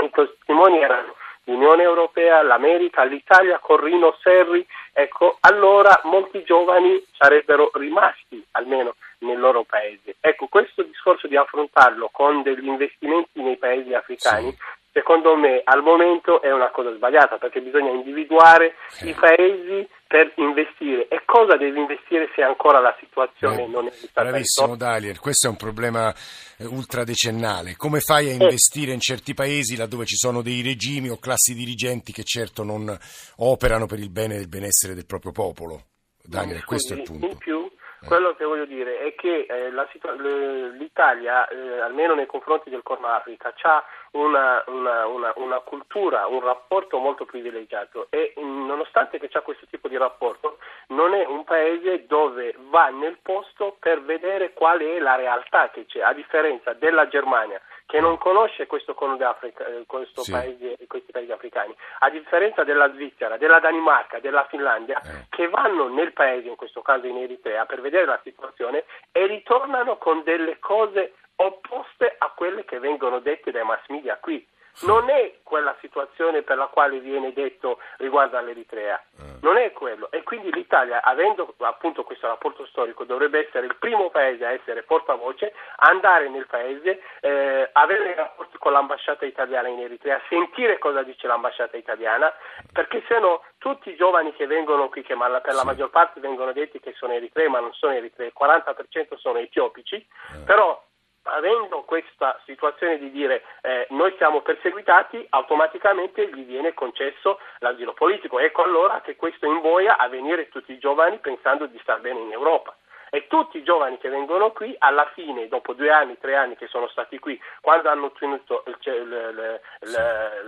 i 0.00 0.10
testimoni 0.10 0.78
erano 0.78 1.16
l'Unione 1.44 1.82
Europea, 1.82 2.42
l'America, 2.42 3.02
l'Italia, 3.02 3.58
Corrino, 3.58 4.16
Serri, 4.22 4.64
ecco, 4.92 5.38
allora 5.40 6.00
molti 6.04 6.44
giovani 6.44 7.02
sarebbero 7.12 7.72
rimasti 7.74 8.44
almeno 8.52 8.94
nel 9.20 9.40
loro 9.40 9.64
paese. 9.64 10.14
Ecco, 10.20 10.46
questo 10.46 10.84
discorso 10.84 11.26
di 11.26 11.36
affrontarlo 11.36 12.08
con 12.12 12.42
degli 12.42 12.66
investimenti 12.66 13.42
nei 13.42 13.56
paesi 13.56 13.92
africani 13.94 14.50
sì 14.52 14.77
secondo 14.92 15.36
me 15.36 15.60
al 15.64 15.82
momento 15.82 16.40
è 16.42 16.52
una 16.52 16.70
cosa 16.70 16.94
sbagliata 16.94 17.38
perché 17.38 17.60
bisogna 17.60 17.90
individuare 17.90 18.74
i 19.02 19.12
paesi 19.12 19.88
per 20.06 20.32
investire 20.36 21.08
e 21.08 21.22
cosa 21.24 21.56
deve 21.56 21.78
investire 21.78 22.30
se 22.34 22.42
ancora 22.42 22.80
la 22.80 22.96
situazione 22.98 23.64
eh, 23.64 23.66
non 23.66 23.86
è 23.86 23.90
stata 23.90 24.28
Bravissimo 24.28 24.76
Dalier, 24.76 25.18
questo 25.18 25.46
è 25.46 25.50
un 25.50 25.56
problema 25.56 26.12
eh, 26.56 26.64
ultradecennale. 26.64 27.76
Come 27.76 28.00
fai 28.00 28.30
a 28.30 28.32
investire 28.32 28.92
in 28.92 29.00
certi 29.00 29.34
paesi 29.34 29.76
laddove 29.76 30.06
ci 30.06 30.16
sono 30.16 30.42
dei 30.42 30.62
regimi 30.62 31.10
o 31.10 31.18
classi 31.18 31.54
dirigenti 31.54 32.12
che 32.12 32.24
certo 32.24 32.64
non 32.64 32.96
operano 33.36 33.86
per 33.86 33.98
il 33.98 34.10
bene 34.10 34.36
e 34.36 34.40
il 34.40 34.48
benessere 34.48 34.94
del 34.94 35.06
proprio 35.06 35.32
popolo? 35.32 35.82
Daniel, 36.22 36.64
questo 36.64 36.94
è 36.94 36.96
il 36.96 37.02
punto. 37.02 37.26
In 37.26 37.36
più, 37.38 37.67
quello 38.06 38.34
che 38.34 38.44
voglio 38.44 38.64
dire 38.64 39.00
è 39.00 39.14
che 39.14 39.46
eh, 39.48 39.72
situa- 39.92 40.12
l'Italia, 40.12 41.48
eh, 41.48 41.80
almeno 41.80 42.14
nei 42.14 42.26
confronti 42.26 42.70
del 42.70 42.82
Corno 42.82 43.08
Africa, 43.08 43.52
ha 43.62 43.84
una, 44.12 44.62
una, 44.66 45.06
una, 45.06 45.32
una, 45.36 45.58
cultura, 45.60 46.26
un 46.26 46.40
rapporto 46.40 46.98
molto 46.98 47.24
privilegiato 47.24 48.06
e 48.10 48.34
mm, 48.38 48.66
nonostante 48.66 49.18
che 49.18 49.28
c'è 49.28 49.42
questo 49.42 49.66
tipo 49.68 49.88
di 49.88 49.96
rapporto, 49.96 50.58
non 50.88 51.12
è 51.14 51.26
un 51.26 51.44
paese 51.44 52.06
dove 52.06 52.54
va 52.70 52.88
nel 52.88 53.18
posto 53.20 53.76
per 53.78 54.02
vedere 54.02 54.52
qual 54.52 54.80
è 54.80 54.98
la 54.98 55.16
realtà 55.16 55.70
che 55.70 55.86
c'è, 55.86 56.00
a 56.00 56.12
differenza 56.12 56.72
della 56.72 57.08
Germania 57.08 57.60
che 57.88 58.00
non 58.00 58.18
conosce 58.18 58.66
questo 58.66 58.92
cono 58.92 59.16
d'Africa, 59.16 59.64
eh, 59.64 59.84
questo 59.86 60.22
sì. 60.22 60.30
paese, 60.30 60.76
questi 60.86 61.10
paesi 61.10 61.32
africani, 61.32 61.74
a 62.00 62.10
differenza 62.10 62.62
della 62.62 62.92
Svizzera, 62.92 63.38
della 63.38 63.60
Danimarca, 63.60 64.20
della 64.20 64.46
Finlandia, 64.50 65.00
eh. 65.00 65.24
che 65.30 65.48
vanno 65.48 65.88
nel 65.88 66.12
paese, 66.12 66.48
in 66.48 66.56
questo 66.56 66.82
caso 66.82 67.06
in 67.06 67.16
Eritrea, 67.16 67.64
per 67.64 67.80
vedere 67.80 68.04
la 68.04 68.20
situazione 68.22 68.84
e 69.10 69.26
ritornano 69.26 69.96
con 69.96 70.22
delle 70.22 70.58
cose 70.58 71.14
opposte 71.36 72.14
a 72.18 72.30
quelle 72.36 72.66
che 72.66 72.78
vengono 72.78 73.20
dette 73.20 73.50
dai 73.52 73.64
mass 73.64 73.86
media 73.88 74.18
qui 74.20 74.46
non 74.82 75.08
è 75.10 75.38
quella 75.42 75.74
situazione 75.80 76.42
per 76.42 76.56
la 76.56 76.66
quale 76.66 77.00
viene 77.00 77.32
detto 77.32 77.78
riguardo 77.96 78.36
all'Eritrea, 78.36 79.02
eh. 79.18 79.38
non 79.40 79.56
è 79.56 79.72
quello. 79.72 80.10
E 80.10 80.22
quindi 80.22 80.52
l'Italia, 80.52 81.02
avendo 81.02 81.54
appunto 81.60 82.04
questo 82.04 82.26
rapporto 82.26 82.66
storico, 82.66 83.04
dovrebbe 83.04 83.46
essere 83.46 83.66
il 83.66 83.76
primo 83.76 84.10
paese 84.10 84.44
a 84.44 84.52
essere 84.52 84.82
portavoce, 84.82 85.52
andare 85.76 86.28
nel 86.28 86.46
paese, 86.46 87.00
eh, 87.20 87.68
avere 87.72 88.14
rapporti 88.14 88.58
con 88.58 88.72
l'ambasciata 88.72 89.24
italiana 89.24 89.68
in 89.68 89.80
Eritrea, 89.80 90.20
sentire 90.28 90.78
cosa 90.78 91.02
dice 91.02 91.26
l'ambasciata 91.26 91.76
italiana, 91.76 92.32
perché 92.72 93.02
se 93.08 93.18
no 93.18 93.42
tutti 93.58 93.90
i 93.90 93.96
giovani 93.96 94.32
che 94.34 94.46
vengono 94.46 94.88
qui, 94.88 95.02
che 95.02 95.16
per 95.16 95.54
la 95.54 95.64
maggior 95.64 95.90
parte 95.90 96.20
vengono 96.20 96.52
detti 96.52 96.78
che 96.80 96.92
sono 96.96 97.12
eritrei, 97.12 97.48
ma 97.48 97.60
non 97.60 97.72
sono 97.72 97.92
eritrei, 97.92 98.28
il 98.28 98.34
40% 98.38 99.16
sono 99.16 99.38
etiopici, 99.38 99.96
eh. 99.96 100.38
però 100.44 100.80
avendo 101.22 101.82
questa 101.82 102.40
situazione 102.44 102.98
di 102.98 103.10
dire 103.10 103.42
eh, 103.62 103.86
noi 103.90 104.14
siamo 104.16 104.40
perseguitati, 104.40 105.26
automaticamente 105.30 106.28
gli 106.28 106.44
viene 106.44 106.74
concesso 106.74 107.38
l'asilo 107.58 107.92
politico. 107.92 108.38
Ecco 108.38 108.62
allora 108.62 109.00
che 109.00 109.16
questo 109.16 109.46
invoia 109.46 109.96
a 109.98 110.08
venire 110.08 110.48
tutti 110.48 110.72
i 110.72 110.78
giovani 110.78 111.18
pensando 111.18 111.66
di 111.66 111.78
star 111.80 112.00
bene 112.00 112.20
in 112.20 112.32
Europa. 112.32 112.76
E 113.10 113.26
tutti 113.26 113.56
i 113.56 113.62
giovani 113.62 113.96
che 113.96 114.10
vengono 114.10 114.52
qui, 114.52 114.74
alla 114.78 115.10
fine, 115.14 115.48
dopo 115.48 115.72
due 115.72 115.90
anni, 115.90 116.18
tre 116.18 116.36
anni 116.36 116.56
che 116.56 116.66
sono 116.66 116.88
stati 116.88 117.18
qui, 117.18 117.40
quando 117.62 117.88
hanno 117.88 118.06
ottenuto 118.06 118.64
il, 118.66 118.76
il, 118.82 119.60
il, 119.80 119.90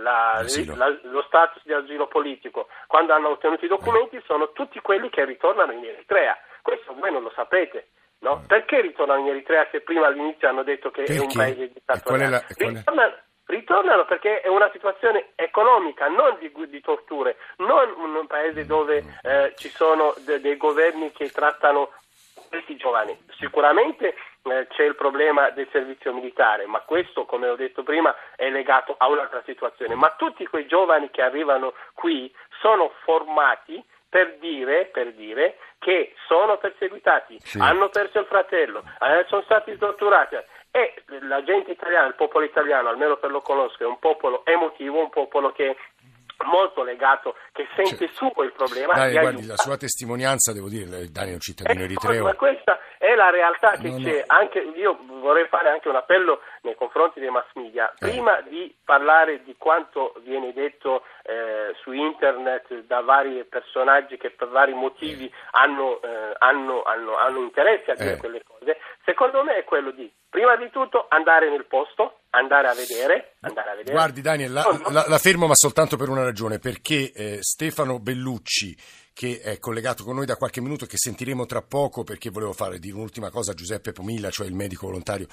la, 0.03 0.43
la, 0.75 0.99
lo 1.01 1.23
status 1.23 1.63
di 1.63 1.73
asilo 1.73 2.05
politico, 2.05 2.67
quando 2.85 3.13
hanno 3.13 3.29
ottenuto 3.29 3.65
i 3.65 3.67
documenti, 3.67 4.21
sono 4.25 4.51
tutti 4.51 4.79
quelli 4.79 5.09
che 5.09 5.25
ritornano 5.25 5.71
in 5.71 5.83
Eritrea. 5.83 6.37
Questo 6.61 6.93
voi 6.93 7.11
non 7.11 7.23
lo 7.23 7.31
sapete. 7.33 7.87
No? 8.21 8.43
Perché 8.47 8.81
ritornano 8.81 9.21
in 9.21 9.29
Eritrea 9.29 9.67
se 9.71 9.81
prima 9.81 10.05
all'inizio 10.05 10.47
hanno 10.47 10.63
detto 10.63 10.91
che 10.91 11.03
perché? 11.03 11.21
è 11.21 11.25
un 11.25 11.33
paese 11.33 11.71
dittatoriale? 11.73 12.45
Ritornano, 12.55 13.13
ritornano, 13.47 14.05
perché 14.05 14.41
è 14.41 14.47
una 14.47 14.69
situazione 14.71 15.31
economica, 15.35 16.07
non 16.07 16.37
di, 16.39 16.51
di 16.69 16.81
torture, 16.81 17.37
non 17.57 17.93
un 17.97 18.27
paese 18.27 18.65
dove 18.65 19.03
eh, 19.23 19.53
ci 19.55 19.69
sono 19.69 20.13
de, 20.23 20.39
dei 20.39 20.55
governi 20.55 21.11
che 21.11 21.29
trattano 21.31 21.89
questi 22.47 22.75
giovani. 22.75 23.17
Sicuramente 23.39 24.13
eh, 24.43 24.67
c'è 24.69 24.83
il 24.83 24.95
problema 24.95 25.49
del 25.49 25.67
servizio 25.71 26.13
militare, 26.13 26.67
ma 26.67 26.81
questo, 26.81 27.25
come 27.25 27.47
ho 27.47 27.55
detto 27.55 27.81
prima, 27.81 28.15
è 28.35 28.49
legato 28.49 28.95
a 28.97 29.07
un'altra 29.07 29.41
situazione. 29.45 29.95
Ma 29.95 30.13
tutti 30.17 30.45
quei 30.45 30.67
giovani 30.67 31.09
che 31.09 31.21
arrivano 31.21 31.73
qui 31.93 32.31
sono 32.59 32.91
formati 33.03 33.83
per 34.11 34.35
dire, 34.39 34.89
per 34.91 35.13
dire 35.13 35.55
che 35.79 36.13
sono 36.27 36.57
perseguitati, 36.57 37.39
sì. 37.39 37.57
hanno 37.59 37.87
perso 37.87 38.19
il 38.19 38.25
fratello, 38.25 38.83
eh, 38.99 39.23
sono 39.29 39.41
stati 39.43 39.77
torturati 39.77 40.35
e 40.69 41.03
la 41.21 41.41
gente 41.43 41.71
italiana, 41.71 42.07
il 42.07 42.15
popolo 42.15 42.43
italiano, 42.43 42.89
almeno 42.89 43.15
per 43.15 43.31
lo 43.31 43.39
conosco, 43.39 43.83
è 43.83 43.87
un 43.87 43.99
popolo 43.99 44.43
emotivo, 44.45 44.99
un 44.99 45.09
popolo 45.09 45.53
che 45.53 45.77
molto 46.43 46.83
legato, 46.83 47.35
che 47.51 47.67
sente 47.75 48.07
cioè, 48.07 48.31
suo 48.31 48.43
il 48.43 48.53
problema. 48.53 48.93
Dai, 48.93 49.17
guardi, 49.17 49.45
la 49.45 49.57
sua 49.57 49.77
testimonianza, 49.77 50.53
devo 50.53 50.69
dire, 50.69 51.09
Dani 51.11 51.31
è 51.31 51.33
un 51.33 51.39
cittadino 51.39 51.81
eh, 51.81 51.85
eritreo. 51.85 52.23
Ma 52.23 52.35
questa 52.35 52.79
è 52.97 53.15
la 53.15 53.29
realtà 53.29 53.71
che 53.71 53.89
no, 53.89 53.97
c'è. 53.97 54.17
No. 54.17 54.23
Anche, 54.27 54.59
io 54.59 54.99
vorrei 55.19 55.47
fare 55.47 55.69
anche 55.69 55.89
un 55.89 55.95
appello 55.95 56.41
nei 56.61 56.75
confronti 56.75 57.19
dei 57.19 57.29
mass 57.29 57.47
media. 57.55 57.91
Eh. 57.91 57.95
Prima 57.97 58.39
eh. 58.39 58.49
di 58.49 58.75
parlare 58.83 59.43
di 59.43 59.55
quanto 59.57 60.13
viene 60.23 60.53
detto 60.53 61.03
eh, 61.23 61.73
su 61.81 61.91
internet 61.91 62.83
da 62.85 63.01
vari 63.01 63.43
personaggi 63.45 64.17
che 64.17 64.31
per 64.31 64.49
vari 64.49 64.73
motivi 64.73 65.25
eh. 65.25 65.31
hanno, 65.51 66.01
eh, 66.01 66.35
hanno, 66.37 66.83
hanno, 66.83 67.17
hanno, 67.17 67.39
interesse 67.41 67.91
a 67.91 67.95
dire 67.95 68.17
quelle 68.17 68.43
cose, 68.43 68.77
secondo 69.03 69.43
me 69.43 69.57
è 69.57 69.63
quello 69.63 69.91
di 69.91 70.11
prima 70.29 70.55
di 70.55 70.69
tutto 70.69 71.05
andare 71.09 71.49
nel 71.49 71.65
posto, 71.65 72.20
andare 72.31 72.67
a 72.67 72.73
vedere. 72.73 73.35
Andare 73.41 73.71
a 73.71 73.75
vedere. 73.75 73.93
Guardi 73.93 74.21
Daniel, 74.21 74.51
la, 74.51 74.81
la, 74.89 75.05
la, 75.07 75.17
fermo 75.17 75.47
ma 75.47 75.55
soltanto 75.55 75.97
per 75.97 76.09
una 76.09 76.23
ragione, 76.23 76.59
perché 76.59 77.11
eh, 77.11 77.37
Stefano 77.41 77.99
Bellucci, 77.99 78.75
che 79.13 79.41
è 79.41 79.59
collegato 79.59 80.03
con 80.03 80.15
noi 80.15 80.25
da 80.25 80.37
qualche 80.37 80.61
minuto 80.61 80.85
e 80.85 80.87
che 80.87 80.97
sentiremo 80.97 81.45
tra 81.45 81.61
poco, 81.61 82.03
perché 82.03 82.29
volevo 82.29 82.53
fare 82.53 82.79
dire 82.79 82.95
un'ultima 82.95 83.29
cosa 83.29 83.51
a 83.51 83.53
Giuseppe 83.53 83.91
Pomilla, 83.91 84.29
cioè 84.29 84.47
il 84.47 84.53
medico 84.53 84.87
volontario 84.87 85.27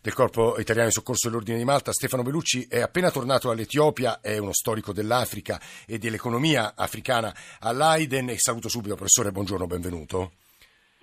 del 0.00 0.14
Corpo 0.14 0.58
Italiano 0.58 0.88
di 0.88 0.94
Soccorso 0.94 1.28
dell'Ordine 1.28 1.58
di 1.58 1.64
Malta. 1.64 1.92
Stefano 1.92 2.22
Bellucci 2.22 2.66
è 2.68 2.80
appena 2.80 3.10
tornato 3.10 3.50
all'Etiopia, 3.50 4.20
è 4.20 4.38
uno 4.38 4.52
storico 4.52 4.92
dell'Africa 4.92 5.60
e 5.86 5.98
dell'economia 5.98 6.74
africana 6.76 7.34
all'Aiden 7.60 8.30
e 8.30 8.38
saluto 8.38 8.68
subito, 8.68 8.94
professore, 8.94 9.32
buongiorno, 9.32 9.66
benvenuto. 9.66 10.32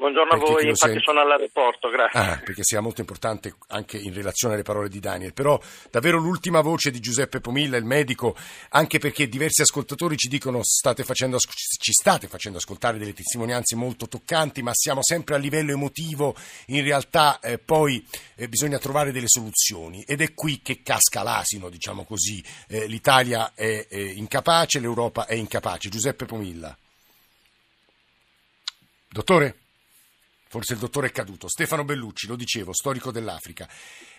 Buongiorno 0.01 0.33
a 0.33 0.37
voi, 0.37 0.67
infatti 0.67 0.93
sei... 0.93 1.01
sono 1.03 1.21
all'aeroporto, 1.21 1.87
grazie. 1.89 2.19
Ah, 2.19 2.41
perché 2.43 2.63
sia 2.63 2.81
molto 2.81 3.01
importante 3.01 3.53
anche 3.67 3.99
in 3.99 4.15
relazione 4.15 4.55
alle 4.55 4.63
parole 4.63 4.89
di 4.89 4.99
Daniel. 4.99 5.31
Però 5.31 5.61
davvero 5.91 6.17
l'ultima 6.17 6.61
voce 6.61 6.89
di 6.89 6.99
Giuseppe 6.99 7.39
Pomilla, 7.39 7.77
il 7.77 7.85
medico, 7.85 8.35
anche 8.69 8.97
perché 8.97 9.29
diversi 9.29 9.61
ascoltatori 9.61 10.17
ci 10.17 10.27
dicono 10.27 10.63
state 10.63 11.03
facendo, 11.03 11.37
ci 11.37 11.91
state 11.91 12.27
facendo 12.27 12.57
ascoltare 12.57 12.97
delle 12.97 13.13
testimonianze 13.13 13.75
molto 13.75 14.07
toccanti, 14.07 14.63
ma 14.63 14.71
siamo 14.73 15.03
sempre 15.03 15.35
a 15.35 15.37
livello 15.37 15.71
emotivo, 15.71 16.35
in 16.67 16.83
realtà 16.83 17.39
eh, 17.39 17.59
poi 17.59 18.03
eh, 18.37 18.49
bisogna 18.49 18.79
trovare 18.79 19.11
delle 19.11 19.27
soluzioni 19.27 20.01
ed 20.07 20.21
è 20.21 20.33
qui 20.33 20.63
che 20.63 20.81
casca 20.81 21.21
l'asino, 21.21 21.69
diciamo 21.69 22.05
così. 22.05 22.43
Eh, 22.67 22.87
L'Italia 22.87 23.53
è 23.53 23.85
incapace, 24.15 24.79
l'Europa 24.79 25.27
è 25.27 25.35
incapace. 25.35 25.89
Giuseppe 25.89 26.25
Pomilla. 26.25 26.75
Dottore? 29.07 29.60
Forse 30.51 30.73
il 30.73 30.79
dottore 30.79 31.07
è 31.07 31.11
caduto. 31.11 31.47
Stefano 31.47 31.85
Bellucci, 31.85 32.27
lo 32.27 32.35
dicevo, 32.35 32.73
storico 32.73 33.09
dell'Africa. 33.09 33.65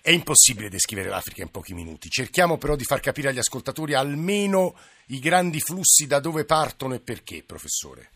È 0.01 0.09
impossibile 0.09 0.71
descrivere 0.71 1.11
l'Africa 1.11 1.43
in 1.43 1.51
pochi 1.51 1.75
minuti. 1.75 2.09
Cerchiamo 2.09 2.57
però 2.57 2.75
di 2.75 2.85
far 2.85 3.01
capire 3.01 3.29
agli 3.29 3.39
ascoltatori 3.39 3.93
almeno 3.93 4.75
i 5.09 5.19
grandi 5.19 5.61
flussi 5.61 6.07
da 6.07 6.21
dove 6.21 6.47
partono 6.47 6.95
e 6.95 7.01
perché, 7.01 7.45
professore. 7.47 8.12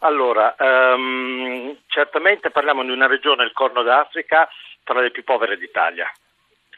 Allora, 0.00 0.54
um, 0.58 1.74
certamente 1.86 2.50
parliamo 2.50 2.84
di 2.84 2.90
una 2.90 3.06
regione, 3.06 3.44
il 3.44 3.52
Corno 3.54 3.82
d'Africa, 3.82 4.46
tra 4.84 5.00
le 5.00 5.10
più 5.10 5.24
povere 5.24 5.56
d'Italia 5.56 6.12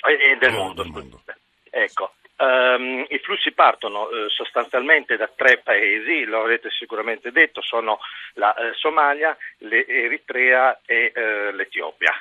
e 0.06 0.36
del 0.38 0.52
mondo. 0.52 0.84
mondo. 0.84 1.22
Ecco, 1.68 2.14
Um, 2.40 3.04
I 3.06 3.18
flussi 3.18 3.52
partono 3.52 4.04
uh, 4.04 4.30
sostanzialmente 4.30 5.18
da 5.18 5.28
tre 5.28 5.58
paesi, 5.58 6.24
lo 6.24 6.42
avete 6.42 6.70
sicuramente 6.70 7.32
detto, 7.32 7.60
sono 7.60 7.98
la 8.34 8.54
uh, 8.56 8.72
Somalia, 8.72 9.36
l'Eritrea 9.58 10.80
e 10.86 11.12
uh, 11.14 11.54
l'Etiopia. 11.54 12.14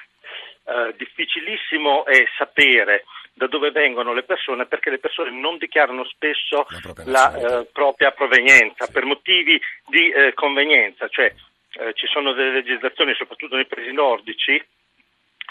difficilissimo 0.97 2.05
è 2.05 2.21
sapere 2.37 3.05
da 3.33 3.47
dove 3.47 3.71
vengono 3.71 4.13
le 4.13 4.23
persone 4.23 4.65
perché 4.65 4.89
le 4.89 4.99
persone 4.99 5.31
non 5.31 5.57
dichiarano 5.57 6.03
spesso 6.03 6.67
la 6.67 6.79
propria, 6.81 7.05
la, 7.11 7.65
propria 7.71 8.11
provenienza 8.11 8.85
sì. 8.85 8.91
per 8.91 9.05
motivi 9.05 9.59
di 9.87 10.11
convenienza, 10.35 11.07
cioè 11.07 11.33
ci 11.93 12.05
sono 12.07 12.33
delle 12.33 12.51
legislazioni 12.51 13.15
soprattutto 13.15 13.55
nei 13.55 13.65
paesi 13.65 13.91
nordici 13.93 14.63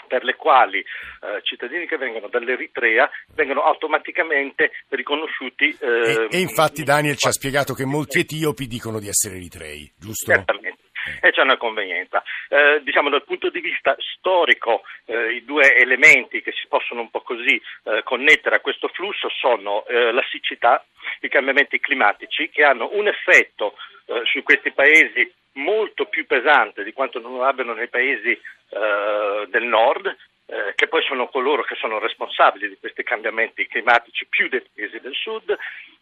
per 0.09 0.23
le 0.23 0.35
quali 0.35 0.79
eh, 0.79 1.41
cittadini 1.43 1.85
che 1.85 1.97
vengono 1.97 2.27
dall'Eritrea 2.27 3.09
vengono 3.35 3.61
automaticamente 3.61 4.71
riconosciuti. 4.89 5.77
Eh, 5.79 6.27
e, 6.29 6.37
e, 6.37 6.39
infatti 6.39 6.83
Daniel 6.83 7.15
ci 7.15 7.27
ha 7.27 7.31
spiegato 7.31 7.73
che 7.73 7.85
molti 7.85 8.19
etiopi 8.19 8.65
dicono 8.65 8.99
di 8.99 9.07
essere 9.07 9.35
eritrei, 9.35 9.89
giusto? 9.97 10.33
Certamente. 10.33 10.87
E 11.21 11.31
c'è 11.31 11.41
una 11.41 11.57
convenienza. 11.57 12.21
Eh, 12.49 12.81
diciamo 12.83 13.09
dal 13.09 13.23
punto 13.23 13.49
di 13.49 13.61
vista 13.61 13.95
storico 14.17 14.81
eh, 15.05 15.33
i 15.33 15.45
due 15.45 15.73
elementi 15.75 16.41
che 16.41 16.51
si 16.51 16.67
possono 16.67 17.01
un 17.01 17.09
po' 17.09 17.21
così 17.21 17.55
eh, 17.83 18.03
connettere 18.03 18.57
a 18.57 18.59
questo 18.59 18.89
flusso 18.89 19.29
sono 19.29 19.85
eh, 19.85 20.11
la 20.11 20.23
siccità, 20.29 20.83
i 21.21 21.29
cambiamenti 21.29 21.79
climatici 21.79 22.49
che 22.49 22.63
hanno 22.63 22.89
un 22.91 23.07
effetto 23.07 23.75
su 24.23 24.41
questi 24.41 24.71
paesi 24.71 25.31
molto 25.59 26.05
più 26.05 26.25
pesante 26.25 26.83
di 26.83 26.93
quanto 26.93 27.19
non 27.19 27.43
abbiano 27.43 27.73
nei 27.73 27.89
paesi 27.89 28.31
eh, 28.31 29.47
del 29.47 29.63
nord, 29.63 30.07
eh, 30.07 30.73
che 30.75 30.87
poi 30.87 31.03
sono 31.03 31.27
coloro 31.27 31.63
che 31.63 31.75
sono 31.75 31.99
responsabili 31.99 32.69
di 32.69 32.77
questi 32.79 33.03
cambiamenti 33.03 33.67
climatici 33.67 34.25
più 34.27 34.49
dei 34.49 34.63
paesi 34.73 34.99
del 34.99 35.13
sud. 35.13 35.55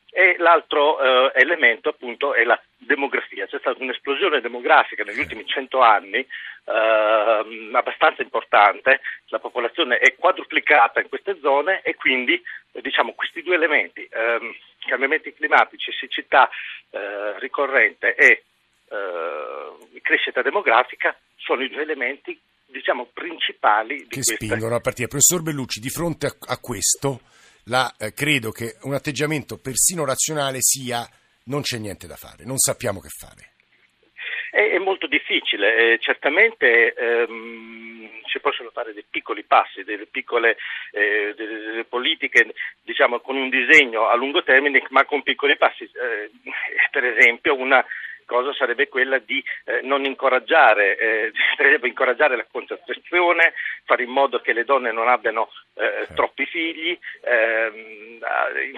E 0.10 0.36
l'altro 0.40 1.00
eh, 1.00 1.32
elemento 1.36 1.90
appunto 1.90 2.34
è 2.34 2.44
la 2.44 2.60
demografia. 2.78 3.46
C'è 3.46 3.60
stata 3.60 3.84
un'esplosione 3.84 4.42
demografica 4.42 5.04
negli 5.04 5.20
ultimi 5.20 5.46
cento 5.46 5.82
anni 5.82 6.26
eh, 6.68 7.70
abbastanza 7.74 8.22
importante, 8.22 9.02
la 9.28 9.40
popolazione 9.40 9.98
è 10.00 10.16
quadruplicata 10.16 11.02
in 11.02 11.10
queste 11.10 11.38
zone 11.42 11.82
e 11.82 11.96
quindi 11.96 12.42
diciamo, 12.72 13.14
questi 13.14 13.44
due 13.44 13.56
elementi, 13.56 14.08
ehm, 14.10 14.56
cambiamenti 14.88 15.34
climatici, 15.34 15.92
siccità 15.92 16.50
eh, 16.92 17.38
ricorrente 17.40 18.16
e 18.16 18.44
eh, 18.90 19.17
crescita 20.08 20.42
demografica 20.42 21.14
sono 21.36 21.64
i 21.64 21.70
due 21.70 21.82
elementi 21.82 22.40
diciamo, 22.66 23.10
principali 23.14 24.08
che 24.08 24.22
queste... 24.22 24.36
spingono 24.36 24.76
a 24.76 24.80
partire. 24.80 25.10
Professor 25.10 25.42
Bellucci, 25.42 25.82
di 25.82 25.90
fronte 25.90 26.28
a, 26.28 26.36
a 26.54 26.58
questo, 26.60 27.20
la, 27.66 27.94
eh, 28.00 28.14
credo 28.14 28.52
che 28.52 28.78
un 28.84 28.94
atteggiamento 28.94 29.58
persino 29.58 30.06
razionale 30.06 30.60
sia 30.62 31.06
non 31.46 31.62
c'è 31.62 31.78
niente 31.78 32.08
da 32.08 32.16
fare, 32.16 32.46
non 32.46 32.58
sappiamo 32.58 33.02
che 33.02 33.10
fare. 33.10 33.52
È, 34.50 34.70
è 34.72 34.80
molto 34.80 35.08
difficile, 35.08 35.76
eh, 35.76 36.00
certamente 36.00 36.94
ehm, 36.94 38.10
si 38.32 38.40
possono 38.40 38.70
fare 38.72 38.94
dei 38.94 39.06
piccoli 39.10 39.44
passi, 39.44 39.84
delle 39.84 40.06
piccole 40.06 40.56
eh, 40.92 41.34
delle, 41.36 41.60
delle 41.60 41.84
politiche 41.84 42.54
diciamo, 42.82 43.20
con 43.20 43.36
un 43.36 43.50
disegno 43.50 44.08
a 44.08 44.16
lungo 44.16 44.42
termine, 44.44 44.82
ma 44.90 45.04
con 45.04 45.22
piccoli 45.24 45.58
passi. 45.58 45.84
Eh, 45.84 46.32
per 46.92 47.04
esempio 47.04 47.56
una 47.56 47.86
cosa 48.28 48.54
sarebbe 48.54 48.88
quella 48.90 49.18
di 49.18 49.44
eh, 49.66 49.82
non 49.82 50.06
incoraggiare, 50.06 50.98
eh, 50.98 51.32
incoraggiare 51.82 52.36
la 52.36 52.46
contrattazione, 52.52 53.54
fare 53.86 54.04
in 54.04 54.10
modo 54.10 54.40
che 54.40 54.54
le 54.54 54.66
donne 54.66 54.92
non 54.92 55.08
abbiano 55.08 55.50
eh, 55.74 56.08
troppi 56.14 56.46
figli. 56.46 56.98
Ehm, 57.22 58.20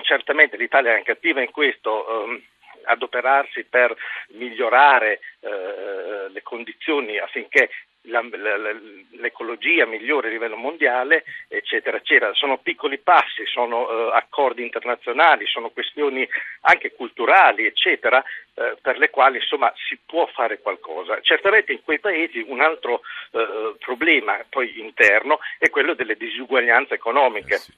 certamente 0.04 0.56
l'Italia 0.56 0.94
è 0.94 0.96
anche 0.96 1.12
attiva 1.12 1.42
in 1.42 1.52
questo. 1.52 2.24
Ehm, 2.24 2.42
adoperarsi 2.82 3.66
per 3.66 3.96
migliorare 4.30 5.20
eh, 5.42 6.30
le 6.30 6.42
condizioni 6.42 7.18
affinché 7.18 7.70
la, 8.04 8.22
la, 8.32 8.76
l'ecologia 9.12 9.86
migliore 9.86 10.28
a 10.28 10.32
livello 10.32 10.56
mondiale, 10.56 11.26
eccetera, 11.48 11.98
eccetera. 11.98 12.34
Sono 12.34 12.58
piccoli 12.58 12.98
passi, 12.98 13.46
sono 13.46 13.90
eh, 13.90 14.16
accordi 14.16 14.64
internazionali, 14.64 15.46
sono 15.46 15.70
questioni 15.70 16.28
anche 16.62 16.94
culturali, 16.94 17.66
eccetera, 17.66 18.24
eh, 18.54 18.78
per 18.82 18.98
le 18.98 19.10
quali 19.10 19.38
insomma 19.38 19.72
si 19.88 19.98
può 20.06 20.26
fare 20.28 20.60
qualcosa. 20.60 21.20
Certamente 21.22 21.74
in 21.74 21.84
quei 21.84 22.00
paesi 22.00 22.44
un 22.48 22.62
altro 22.62 23.02
eh, 23.32 23.76
problema 23.80 24.44
poi 24.50 24.80
interno 24.80 25.40
è 25.58 25.70
quello 25.70 25.94
delle 25.94 26.16
disuguaglianze 26.16 26.94
economiche. 26.94 27.56
Eh 27.56 27.60
sì 27.60 27.74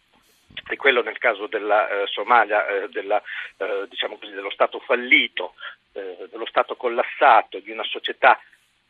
e 0.67 0.75
quello 0.75 1.01
nel 1.01 1.17
caso 1.17 1.47
della 1.47 1.89
eh, 1.89 2.07
Somalia, 2.07 2.65
eh, 2.67 2.89
della, 2.89 3.21
eh, 3.57 3.85
diciamo 3.89 4.17
così, 4.17 4.31
dello 4.31 4.51
Stato 4.51 4.79
fallito, 4.79 5.55
eh, 5.93 6.27
dello 6.29 6.45
Stato 6.45 6.75
collassato, 6.75 7.59
di 7.59 7.71
una 7.71 7.83
società 7.83 8.39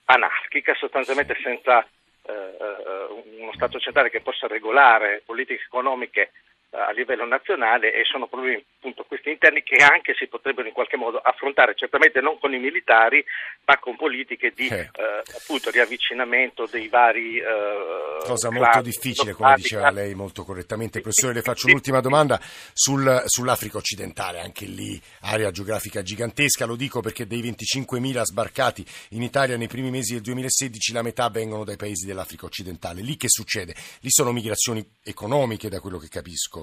anarchica, 0.06 0.74
sostanzialmente 0.76 1.38
senza 1.42 1.86
eh, 2.24 3.40
uno 3.40 3.54
Stato 3.54 3.80
centrale 3.80 4.10
che 4.10 4.22
possa 4.22 4.48
regolare 4.48 5.24
politiche 5.26 5.64
economiche 5.66 6.32
a 6.72 6.92
livello 6.92 7.26
nazionale 7.26 7.94
e 7.94 8.04
sono 8.06 8.28
problemi 8.28 8.64
appunto 8.78 9.04
questi 9.04 9.30
interni 9.30 9.62
che 9.62 9.84
anche 9.84 10.14
si 10.16 10.28
potrebbero 10.28 10.68
in 10.68 10.74
qualche 10.74 10.98
modo 10.98 11.20
affrontare, 11.20 11.76
certamente 11.76 12.22
non 12.22 12.40
con 12.40 12.54
i 12.54 12.60
militari, 12.60 13.24
ma 13.66 13.78
con 13.78 13.96
politiche 13.96 14.52
di 14.56 14.68
eh. 14.68 14.80
Eh, 14.80 15.22
appunto 15.36 15.70
riavvicinamento 15.70 16.68
dei 16.72 16.88
vari 16.88 17.38
eh, 17.38 18.18
cosa 18.26 18.50
molto 18.50 18.82
difficile, 18.82 19.34
come 19.34 19.56
diceva 19.56 19.92
lei 19.92 20.16
molto 20.16 20.44
correttamente. 20.44 21.02
Professore, 21.02 21.34
le 21.34 21.42
faccio 21.42 21.68
un'ultima 21.68 22.00
domanda 22.00 22.40
sul, 22.74 23.22
sull'Africa 23.26 23.78
occidentale, 23.78 24.40
anche 24.40 24.66
lì 24.66 25.00
area 25.22 25.52
geografica 25.52 26.02
gigantesca, 26.02 26.66
lo 26.66 26.76
dico 26.76 27.02
perché 27.02 27.28
dei 27.28 27.42
25.000 27.42 28.22
sbarcati 28.22 28.86
in 29.10 29.22
Italia 29.22 29.58
nei 29.58 29.68
primi 29.68 29.90
mesi 29.92 30.14
del 30.14 30.22
2016 30.22 30.94
la 30.94 31.02
metà 31.02 31.30
vengono 31.30 31.64
dai 31.64 31.76
paesi 31.76 32.06
dell'Africa 32.06 32.46
occidentale. 32.46 33.02
Lì 33.02 33.18
che 33.18 33.28
succede? 33.28 33.76
Lì 34.00 34.10
sono 34.10 34.32
migrazioni 34.32 34.84
economiche, 35.04 35.70
da 35.70 35.80
quello 35.80 35.98
che 35.98 36.08
capisco. 36.08 36.61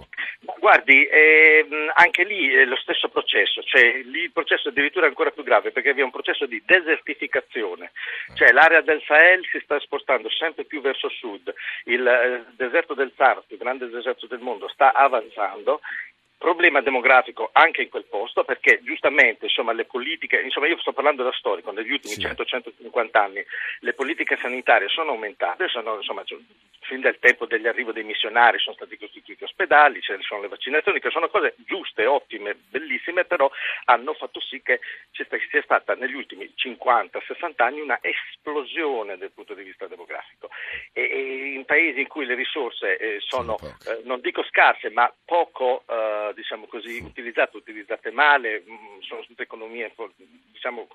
Guardi, 0.59 1.07
ehm, 1.11 1.93
anche 1.95 2.25
lì 2.25 2.53
è 2.53 2.65
lo 2.65 2.77
stesso 2.77 3.09
processo, 3.09 3.63
cioè 3.63 4.03
lì 4.05 4.23
il 4.23 4.33
processo 4.33 4.69
è 4.69 4.71
addirittura 4.71 5.07
ancora 5.07 5.31
più 5.31 5.43
grave 5.43 5.71
perché 5.73 5.95
vi 5.95 6.01
è 6.01 6.05
un 6.05 6.11
processo 6.11 6.47
di 6.47 6.63
desertificazione, 6.65 7.93
cioè 8.35 8.53
l'area 8.53 8.81
del 8.81 9.03
Sahel 9.07 9.45
si 9.51 9.61
sta 9.61 9.79
spostando 9.81 10.31
sempre 10.31 10.65
più 10.65 10.81
verso 10.81 11.09
sud, 11.09 11.53
il 11.85 12.07
eh, 12.07 12.45
deserto 12.57 12.95
del 12.95 13.13
Sahara, 13.17 13.43
più 13.47 13.57
grande 13.57 13.89
deserto 13.89 14.27
del 14.27 14.41
mondo, 14.41 14.69
sta 14.69 14.93
avanzando 14.93 15.81
problema 16.39 16.81
demografico 16.81 17.51
anche 17.53 17.83
in 17.83 17.91
quel 17.91 18.05
posto 18.05 18.45
perché 18.45 18.81
giustamente 18.83 19.47
insomma, 19.47 19.73
le 19.73 19.85
politiche, 19.85 20.41
insomma 20.41 20.69
io 20.69 20.79
sto 20.79 20.93
parlando 20.93 21.25
da 21.25 21.33
storico, 21.33 21.73
negli 21.73 21.91
ultimi 21.91 22.15
sì. 22.15 22.23
100-150 22.23 23.09
anni 23.13 23.45
le 23.81 23.93
politiche 23.93 24.39
sanitarie 24.41 24.89
sono 24.89 25.11
aumentate, 25.11 25.69
sono, 25.69 25.97
insomma, 25.97 26.23
fin 26.89 27.01
dal 27.01 27.19
tempo 27.19 27.45
dell'arrivo 27.45 27.93
dei 27.93 28.03
missionari 28.03 28.59
sono 28.59 28.75
stati 28.77 28.97
costituiti 28.97 29.45
ospedali, 29.45 30.01
ci 30.01 30.17
sono 30.21 30.41
le 30.41 30.49
vaccinazioni 30.49 31.01
che 31.01 31.11
sono 31.11 31.29
cose 31.29 31.55
giuste, 31.59 32.07
ottime, 32.07 32.55
bellissime, 32.55 33.25
però 33.25 33.51
hanno 33.85 34.15
fatto 34.15 34.41
sì 34.41 34.63
che 34.63 34.81
ci 35.11 35.27
sia 35.51 35.63
stata 35.63 35.95
negli 35.95 36.15
ultimi 36.15 36.51
50-60 36.57 37.53
anni 37.57 37.81
una 37.81 37.99
esplosione 38.01 39.19
dal 39.19 39.33
punto 39.33 39.55
di 39.55 39.65
vista 39.65 39.87
demografico 39.87 40.49
e, 40.93 41.03
e 41.03 41.53
in 41.53 41.65
paesi 41.65 42.01
in 42.01 42.09
cui 42.09 42.25
le 42.25 42.35
risorse 42.35 42.97
eh, 42.97 43.17
sono, 43.21 43.59
eh, 43.87 44.01
non 44.05 44.21
dico 44.21 44.43
scarse, 44.45 44.91
ma 44.91 45.13
poco 45.25 45.85
eh, 45.87 46.28
diciamo 46.33 46.67
così, 46.67 46.99
utilizzate, 46.99 47.57
utilizzate 47.57 48.11
male, 48.11 48.65
mm, 48.69 49.01
sono 49.01 49.23
tutte 49.23 49.43
economie 49.43 49.93
diciamo, 50.53 50.89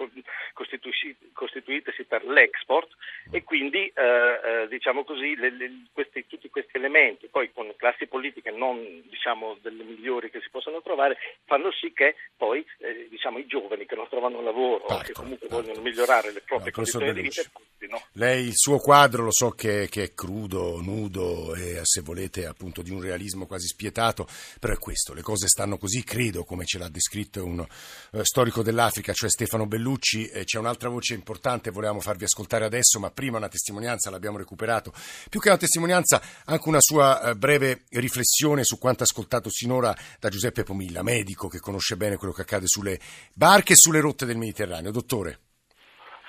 costituitesi 0.54 2.04
per 2.04 2.25
l'export 2.25 2.90
e 3.32 3.44
quindi 3.44 3.92
eh, 3.96 4.63
eh, 4.63 4.68
diciamo 4.68 5.04
così, 5.04 5.36
le, 5.36 5.50
le, 5.52 5.72
questi, 5.92 6.25
tutti 6.28 6.50
questi 6.50 6.78
elementi, 6.78 7.28
poi 7.28 7.52
con 7.54 7.74
classi 7.78 8.08
politiche 8.08 8.52
non 8.52 9.04
diciamo, 9.10 9.58
delle 9.62 9.84
migliori 9.84 10.30
che 10.30 10.42
si 10.42 10.50
possono 10.50 10.82
trovare, 10.82 11.18
fanno 11.46 11.72
sì 11.72 11.94
che 11.94 12.16
poi 12.36 12.66
eh, 12.80 13.08
diciamo, 13.10 13.38
i 13.40 13.46
giovani 13.46 13.86
che 13.86 13.96
non 13.96 14.08
trovano 14.10 14.42
lavoro 14.42 14.86
o 14.86 14.98
che 15.00 15.13
comunque 15.13 15.48
parto. 15.48 15.63
vogliono 15.63 15.82
migliorare 15.82 16.32
le 16.32 16.42
proprie 16.42 16.72
no, 16.75 16.75
condizioni 16.75 17.13
di 17.13 17.22
vita 17.22 17.42
no? 17.88 18.02
Lei 18.13 18.48
il 18.48 18.56
suo 18.56 18.78
quadro 18.78 19.24
lo 19.24 19.32
so 19.32 19.52
che, 19.52 19.88
che, 19.90 20.04
è 20.04 20.13
crudo, 20.13 20.80
nudo 20.82 21.56
e 21.56 21.80
se 21.84 22.02
volete 22.02 22.46
appunto 22.46 22.82
di 22.82 22.92
un 22.92 23.02
realismo 23.02 23.46
quasi 23.46 23.68
spietato, 23.68 24.28
però 24.60 24.74
è 24.74 24.78
questo, 24.78 25.13
le 25.13 25.22
cose 25.24 25.48
stanno 25.48 25.77
così, 25.77 26.03
credo, 26.03 26.44
come 26.44 26.65
ce 26.65 26.77
l'ha 26.77 26.89
descritto 26.89 27.44
un 27.44 27.60
eh, 27.60 28.24
storico 28.24 28.62
dell'Africa, 28.62 29.13
cioè 29.13 29.30
Stefano 29.30 29.65
Bellucci. 29.65 30.27
Eh, 30.27 30.44
c'è 30.44 30.60
un'altra 30.60 30.89
voce 30.89 31.15
importante, 31.15 31.72
volevamo 31.72 32.00
farvi 32.00 32.25
ascoltare 32.25 32.65
adesso, 32.65 33.00
ma 33.00 33.10
prima 33.10 33.38
una 33.38 33.50
testimonianza 33.50 34.12
l'abbiamo 34.12 34.38
recuperato. 34.38 34.92
Più 35.30 35.39
che 35.39 35.50
una 35.50 35.58
testimonianza, 35.58 36.22
anche 36.46 36.70
una 36.70 36.82
sua 36.82 37.22
eh, 37.22 37.36
breve 37.36 37.86
riflessione 37.89 38.63
su 38.63 38.77
quanto 38.77 39.03
ascoltato 39.03 39.50
sinora 39.50 39.96
da 40.20 40.30
Giuseppe 40.30 40.63
Pomilla, 40.63 41.01
medico 41.01 41.48
che 41.48 41.60
conosce 41.60 41.96
bene 41.96 42.18
quello 42.18 42.34
che 42.34 42.42
accade 42.42 42.68
sulle 42.68 43.00
barche 43.34 43.74
e 43.74 43.77
sulle 43.77 44.01
rotte 44.01 44.25
del 44.25 44.38
Mediterraneo. 44.38 44.92
Dottore. 44.92 45.39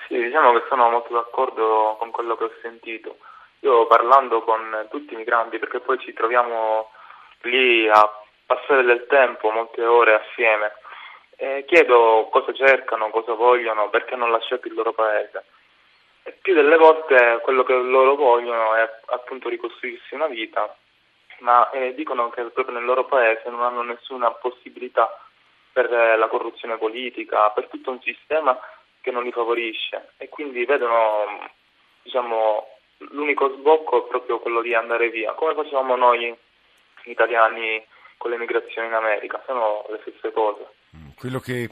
Sì, 0.07 0.15
diciamo 0.15 0.53
che 0.53 0.65
sono 0.69 0.89
molto 0.89 1.13
d'accordo 1.13 1.97
con 1.99 2.11
quello 2.11 2.35
che 2.37 2.45
ho 2.45 2.51
sentito. 2.61 3.17
Io 3.61 3.87
parlando 3.87 4.43
con 4.43 4.87
tutti 4.91 5.13
i 5.13 5.17
migranti, 5.17 5.57
perché 5.57 5.79
poi 5.79 5.97
ci 5.99 6.13
troviamo 6.13 6.89
lì 7.41 7.89
a 7.89 8.24
passare 8.45 8.83
del 8.83 9.05
tempo, 9.07 9.51
molte 9.51 9.83
ore 9.83 10.13
assieme. 10.15 10.73
E 11.37 11.65
chiedo 11.67 12.29
cosa 12.31 12.53
cercano, 12.53 13.09
cosa 13.09 13.33
vogliono, 13.33 13.89
perché 13.89 14.13
hanno 14.13 14.27
lasciato 14.27 14.67
il 14.67 14.73
loro 14.73 14.93
paese. 14.93 15.43
E 16.23 16.31
più 16.41 16.53
delle 16.53 16.77
volte 16.77 17.39
quello 17.43 17.63
che 17.63 17.73
loro 17.73 18.15
vogliono 18.15 18.73
è 18.75 18.89
appunto 19.07 19.49
ricostruirsi 19.49 20.15
una 20.15 20.27
vita, 20.27 20.75
ma 21.39 21.69
eh, 21.71 21.93
dicono 21.93 22.29
che 22.29 22.43
proprio 22.45 22.75
nel 22.75 22.85
loro 22.85 23.05
paese 23.05 23.49
non 23.49 23.61
hanno 23.61 23.83
nessuna 23.83 24.31
possibilità 24.31 25.19
per 25.71 25.91
eh, 25.93 26.15
la 26.15 26.27
corruzione 26.27 26.77
politica, 26.77 27.49
per 27.49 27.67
tutto 27.67 27.91
un 27.91 28.01
sistema 28.01 28.57
che 29.01 29.11
non 29.11 29.23
li 29.23 29.31
favorisce 29.31 30.13
e 30.17 30.29
quindi 30.29 30.65
vedono 30.65 31.47
diciamo, 32.01 32.67
l'unico 33.11 33.49
sbocco 33.49 34.05
è 34.05 34.07
proprio 34.07 34.39
quello 34.39 34.61
di 34.61 34.73
andare 34.73 35.09
via, 35.09 35.33
come 35.33 35.53
facevamo 35.53 35.95
noi 35.95 36.35
italiani 37.03 37.85
con 38.17 38.31
l'emigrazione 38.31 38.87
in 38.87 38.93
America, 38.93 39.41
sono 39.45 39.85
le 39.89 39.99
stesse 40.01 40.31
cose. 40.31 40.65
Mm, 40.95 41.09
quello 41.15 41.39
che 41.39 41.69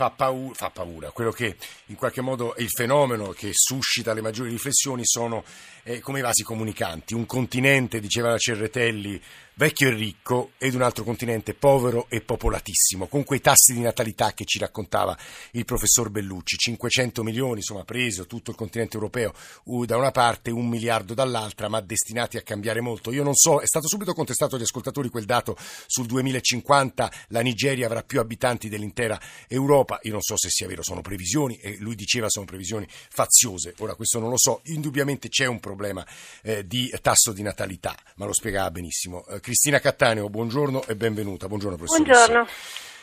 fa 0.00 0.10
paura, 0.10 0.54
fa 0.54 0.70
paura, 0.70 1.10
quello 1.10 1.30
che 1.30 1.56
in 1.86 1.96
qualche 1.96 2.22
modo 2.22 2.54
è 2.54 2.62
il 2.62 2.70
fenomeno 2.70 3.32
che 3.32 3.50
suscita 3.52 4.14
le 4.14 4.22
maggiori 4.22 4.48
riflessioni 4.48 5.04
sono 5.04 5.44
eh, 5.82 6.00
come 6.00 6.20
i 6.20 6.22
vasi 6.22 6.42
comunicanti, 6.42 7.12
un 7.12 7.26
continente, 7.26 8.00
diceva 8.00 8.30
la 8.30 8.38
Cerretelli, 8.38 9.20
vecchio 9.60 9.88
e 9.88 9.90
ricco 9.92 10.52
ed 10.56 10.72
un 10.72 10.80
altro 10.80 11.04
continente 11.04 11.52
povero 11.52 12.06
e 12.08 12.22
popolatissimo, 12.22 13.08
con 13.08 13.24
quei 13.24 13.42
tassi 13.42 13.74
di 13.74 13.80
natalità 13.80 14.32
che 14.32 14.46
ci 14.46 14.58
raccontava 14.58 15.14
il 15.50 15.66
professor 15.66 16.08
Bellucci, 16.08 16.56
500 16.56 17.22
milioni, 17.22 17.56
insomma 17.56 17.84
preso 17.84 18.24
tutto 18.24 18.52
il 18.52 18.56
continente 18.56 18.96
europeo 18.96 19.34
da 19.84 19.98
una 19.98 20.12
parte, 20.12 20.50
un 20.50 20.66
miliardo 20.66 21.12
dall'altra, 21.12 21.68
ma 21.68 21.82
destinati 21.82 22.38
a 22.38 22.40
cambiare 22.40 22.80
molto. 22.80 23.12
Io 23.12 23.22
non 23.22 23.34
so, 23.34 23.60
è 23.60 23.66
stato 23.66 23.86
subito 23.86 24.14
contestato 24.14 24.56
agli 24.56 24.62
ascoltatori 24.62 25.10
quel 25.10 25.26
dato 25.26 25.58
sul 25.86 26.06
2050, 26.06 27.12
la 27.28 27.42
Nigeria 27.42 27.84
avrà 27.84 28.02
più 28.02 28.18
abitanti 28.18 28.70
dell'intera 28.70 29.20
Europa, 29.46 29.98
io 30.04 30.12
non 30.12 30.22
so 30.22 30.38
se 30.38 30.48
sia 30.48 30.68
vero, 30.68 30.82
sono 30.82 31.02
previsioni 31.02 31.56
e 31.56 31.76
lui 31.80 31.96
diceva 31.96 32.30
sono 32.30 32.46
previsioni 32.46 32.86
faziose, 32.88 33.74
ora 33.80 33.94
questo 33.94 34.18
non 34.20 34.30
lo 34.30 34.38
so, 34.38 34.62
indubbiamente 34.64 35.28
c'è 35.28 35.44
un 35.44 35.60
problema 35.60 36.02
eh, 36.40 36.66
di 36.66 36.90
tasso 37.02 37.32
di 37.32 37.42
natalità, 37.42 37.94
ma 38.14 38.24
lo 38.24 38.32
spiegava 38.32 38.70
benissimo. 38.70 39.26
Eh, 39.26 39.48
Cristina 39.50 39.80
Cattaneo, 39.80 40.28
buongiorno 40.28 40.84
e 40.86 40.94
benvenuta. 40.94 41.48
Buongiorno 41.48 41.76
professoressa. 41.76 42.24
Buongiorno. 42.24 42.48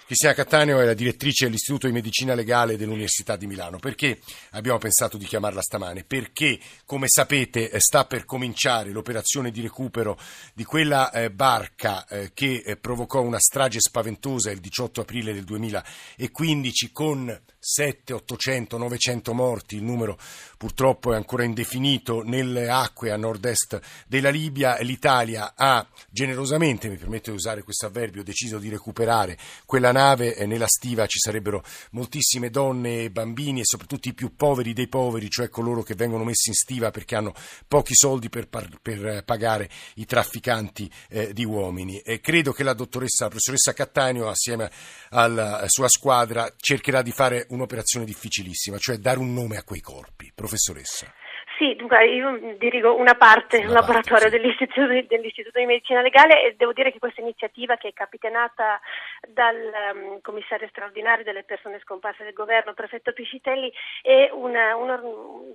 Cristina 0.06 0.34
Cattaneo 0.34 0.80
è 0.80 0.86
la 0.86 0.94
direttrice 0.94 1.44
dell'Istituto 1.44 1.88
di 1.88 1.92
Medicina 1.92 2.36
Legale 2.36 2.78
dell'Università 2.78 3.36
di 3.36 3.48
Milano. 3.48 3.80
Perché 3.80 4.22
abbiamo 4.52 4.78
pensato 4.78 5.18
di 5.18 5.26
chiamarla 5.26 5.62
stamane? 5.62 6.06
Perché, 6.06 6.58
come 6.86 7.08
sapete, 7.10 7.70
eh, 7.70 7.82
sta 7.82 8.06
per 8.06 8.24
cominciare 8.24 8.92
l'operazione 8.92 9.52
di 9.52 9.60
recupero 9.60 10.18
di 10.54 10.64
quella 10.64 11.12
eh, 11.12 11.32
barca 11.32 12.08
eh, 12.08 12.32
che 12.34 12.64
eh, 12.66 12.78
provocò 12.78 13.20
una 13.20 13.40
strage 13.40 13.82
spaventosa 13.82 14.50
il 14.50 14.62
18 14.62 15.02
aprile 15.02 15.34
del 15.34 15.44
2015 15.44 16.92
con 16.94 17.42
7, 17.70 18.14
800, 18.14 18.78
900 18.78 19.34
morti, 19.34 19.76
il 19.76 19.84
numero 19.84 20.18
purtroppo 20.56 21.12
è 21.12 21.18
ancora 21.18 21.44
indefinito, 21.44 22.24
nelle 22.24 22.70
acque 22.70 23.12
a 23.12 23.18
nord-est 23.18 23.82
della 24.08 24.30
Libia. 24.30 24.78
L'Italia 24.80 25.52
ha 25.54 25.86
generosamente, 26.10 26.88
mi 26.88 26.96
permetto 26.96 27.30
di 27.30 27.36
usare 27.36 27.64
questo 27.64 27.88
avverbio, 27.88 28.24
deciso 28.24 28.58
di 28.58 28.70
recuperare 28.70 29.38
quella 29.66 29.92
nave. 29.92 30.46
Nella 30.46 30.68
stiva 30.68 31.06
ci 31.08 31.20
sarebbero 31.20 31.62
moltissime 31.92 32.50
donne 32.50 33.04
e 33.04 33.12
bambini 33.12 33.60
e 33.60 33.66
soprattutto 33.66 34.08
i 34.08 34.14
più 34.14 34.34
poveri 34.38 34.72
dei 34.72 34.88
poveri, 34.88 35.30
cioè 35.30 35.50
coloro 35.50 35.84
che 35.84 35.94
vengono 35.94 36.24
messi 36.24 36.48
in 36.48 36.56
stiva 36.56 36.90
perché 36.90 37.18
hanno 37.18 37.34
pochi 37.68 37.96
soldi 37.96 38.30
per, 38.30 38.48
par- 38.48 38.80
per 38.82 39.26
pagare 39.26 39.70
i 39.96 40.06
trafficanti 40.06 40.90
eh, 41.10 41.34
di 41.34 41.44
uomini. 41.44 42.00
E 42.00 42.22
credo 42.22 42.54
che 42.54 42.64
la 42.64 42.74
dottoressa, 42.74 43.26
la 43.26 43.30
professoressa 43.30 43.74
Cattaneo, 43.74 44.30
assieme 44.30 44.72
alla 45.10 45.66
sua 45.68 45.90
squadra, 45.90 46.50
cercherà 46.56 47.02
di 47.02 47.12
fare 47.12 47.46
un 47.50 47.57
un'operazione 47.58 48.06
difficilissima, 48.06 48.78
cioè 48.78 48.98
dare 48.98 49.20
un 49.20 49.34
nome 49.34 49.58
a 49.58 49.64
quei 49.64 49.82
corpi. 49.82 50.32
Professoressa. 50.34 51.14
Sì, 51.58 51.74
dunque 51.76 52.06
io 52.06 52.56
dirigo 52.60 52.96
una 52.96 53.16
parte, 53.16 53.66
un 53.66 53.74
laboratorio 53.74 54.30
sì. 54.30 54.38
dell'istituto, 54.38 54.94
dell'istituto, 55.08 55.58
di 55.58 55.66
Medicina 55.66 56.02
Legale 56.02 56.44
e 56.44 56.56
devo 56.56 56.72
dire 56.72 56.92
che 56.92 57.00
questa 57.00 57.22
iniziativa 57.22 57.78
che 57.78 57.88
è 57.88 57.94
capitanata 57.94 58.80
dal 59.28 59.56
um, 59.96 60.22
commissario 60.22 60.68
straordinario 60.68 61.24
delle 61.24 61.44
persone 61.44 61.80
scomparse 61.80 62.24
del 62.24 62.34
governo, 62.34 62.76
prefetto 62.76 63.12
Piscitelli, 63.12 63.74
è 64.04 64.30
una, 64.34 64.76
una, 64.76 65.02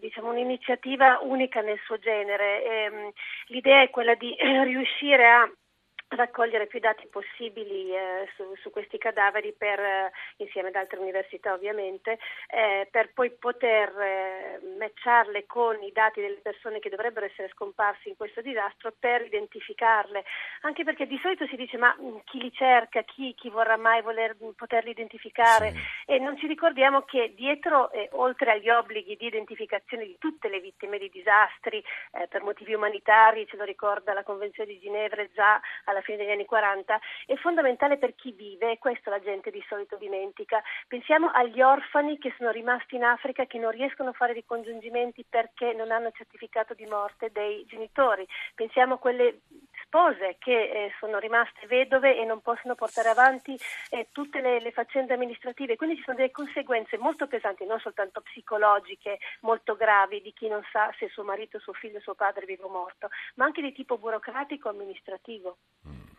diciamo, 0.00 0.30
un'iniziativa 0.30 1.20
unica 1.22 1.60
nel 1.60 1.78
suo 1.84 1.98
genere. 1.98 2.64
E, 2.64 2.88
um, 2.88 3.12
l'idea 3.46 3.82
è 3.82 3.90
quella 3.90 4.16
di 4.16 4.34
riuscire 4.66 5.28
a 5.28 5.48
raccogliere 6.14 6.66
più 6.66 6.78
dati 6.80 7.06
possibili 7.06 7.94
eh, 7.94 8.28
su, 8.36 8.54
su, 8.56 8.70
questi 8.70 8.98
cadaveri 8.98 9.52
per, 9.52 9.78
eh, 9.80 10.12
insieme 10.36 10.68
ad 10.68 10.74
altre 10.74 10.98
università 10.98 11.52
ovviamente, 11.52 12.18
eh, 12.48 12.88
per 12.90 13.12
poi 13.12 13.30
poter 13.30 13.88
eh, 13.98 14.60
matcharle 14.78 15.46
con 15.46 15.82
i 15.82 15.92
dati 15.92 16.20
delle 16.20 16.40
persone 16.42 16.78
che 16.78 16.90
dovrebbero 16.90 17.26
essere 17.26 17.48
scomparse 17.48 18.08
in 18.08 18.16
questo 18.16 18.40
disastro 18.40 18.92
per 18.98 19.22
identificarle, 19.22 20.24
anche 20.62 20.84
perché 20.84 21.06
di 21.06 21.18
solito 21.22 21.46
si 21.46 21.56
dice 21.56 21.76
ma 21.76 21.96
mm, 22.00 22.18
chi 22.24 22.40
li 22.40 22.52
cerca, 22.52 23.02
chi, 23.02 23.34
chi 23.34 23.48
vorrà 23.48 23.76
mai 23.76 24.02
voler, 24.02 24.36
mm, 24.42 24.50
poterli 24.50 24.90
identificare 24.90 25.70
sì. 25.72 26.12
e 26.12 26.18
non 26.18 26.36
ci 26.36 26.46
ricordiamo 26.46 27.02
che 27.02 27.32
dietro, 27.34 27.90
eh, 27.90 28.08
oltre 28.12 28.52
agli 28.52 28.68
obblighi 28.68 29.16
di 29.16 29.26
identificazione 29.26 30.04
di 30.04 30.16
tutte 30.18 30.48
le 30.48 30.60
vittime 30.60 30.98
di 30.98 31.08
disastri 31.08 31.82
eh, 32.12 32.26
per 32.28 32.42
motivi 32.42 32.74
umanitari, 32.74 33.46
ce 33.46 33.56
lo 33.56 33.64
ricorda 33.64 34.12
la 34.12 34.22
Convenzione 34.22 34.70
di 34.72 34.78
Ginevra 34.78 35.26
già 35.32 35.60
alla 35.84 36.01
fine 36.02 36.18
degli 36.18 36.30
anni 36.30 36.44
40, 36.44 37.00
è 37.26 37.34
fondamentale 37.36 37.98
per 37.98 38.14
chi 38.14 38.32
vive 38.32 38.72
e 38.72 38.78
questo 38.78 39.10
la 39.10 39.20
gente 39.20 39.50
di 39.50 39.62
solito 39.68 39.96
dimentica. 39.96 40.62
Pensiamo 40.86 41.30
agli 41.32 41.62
orfani 41.62 42.18
che 42.18 42.34
sono 42.36 42.50
rimasti 42.50 42.96
in 42.96 43.04
Africa 43.04 43.46
che 43.46 43.58
non 43.58 43.70
riescono 43.70 44.10
a 44.10 44.12
fare 44.12 44.32
ricongiungimenti 44.32 45.24
perché 45.28 45.72
non 45.72 45.90
hanno 45.90 46.10
certificato 46.12 46.74
di 46.74 46.86
morte 46.86 47.30
dei 47.32 47.64
genitori. 47.66 48.26
Pensiamo 48.54 48.94
a 48.94 48.98
quelle 48.98 49.40
spose 49.92 50.36
che 50.38 50.70
eh, 50.70 50.92
sono 50.98 51.18
rimaste 51.18 51.66
vedove 51.66 52.16
e 52.16 52.24
non 52.24 52.40
possono 52.40 52.74
portare 52.74 53.10
avanti 53.10 53.54
eh, 53.90 54.08
tutte 54.10 54.40
le, 54.40 54.58
le, 54.58 54.72
faccende 54.72 55.12
amministrative. 55.12 55.76
Quindi 55.76 55.96
ci 55.96 56.02
sono 56.02 56.16
delle 56.16 56.30
conseguenze 56.30 56.96
molto 56.96 57.26
pesanti, 57.26 57.66
non 57.66 57.78
soltanto 57.78 58.22
psicologiche, 58.22 59.18
molto 59.42 59.76
gravi 59.76 60.22
di 60.22 60.32
chi 60.32 60.48
non 60.48 60.62
sa 60.72 60.90
se 60.98 61.08
suo 61.08 61.24
marito, 61.24 61.58
suo 61.58 61.74
figlio, 61.74 62.00
suo 62.00 62.14
padre 62.14 62.44
è 62.44 62.46
vivo 62.46 62.68
o 62.68 62.70
morto, 62.70 63.10
ma 63.34 63.44
anche 63.44 63.60
di 63.60 63.72
tipo 63.72 63.98
burocratico 63.98 64.70
amministrativo. 64.70 65.58
Mm. 65.86 66.11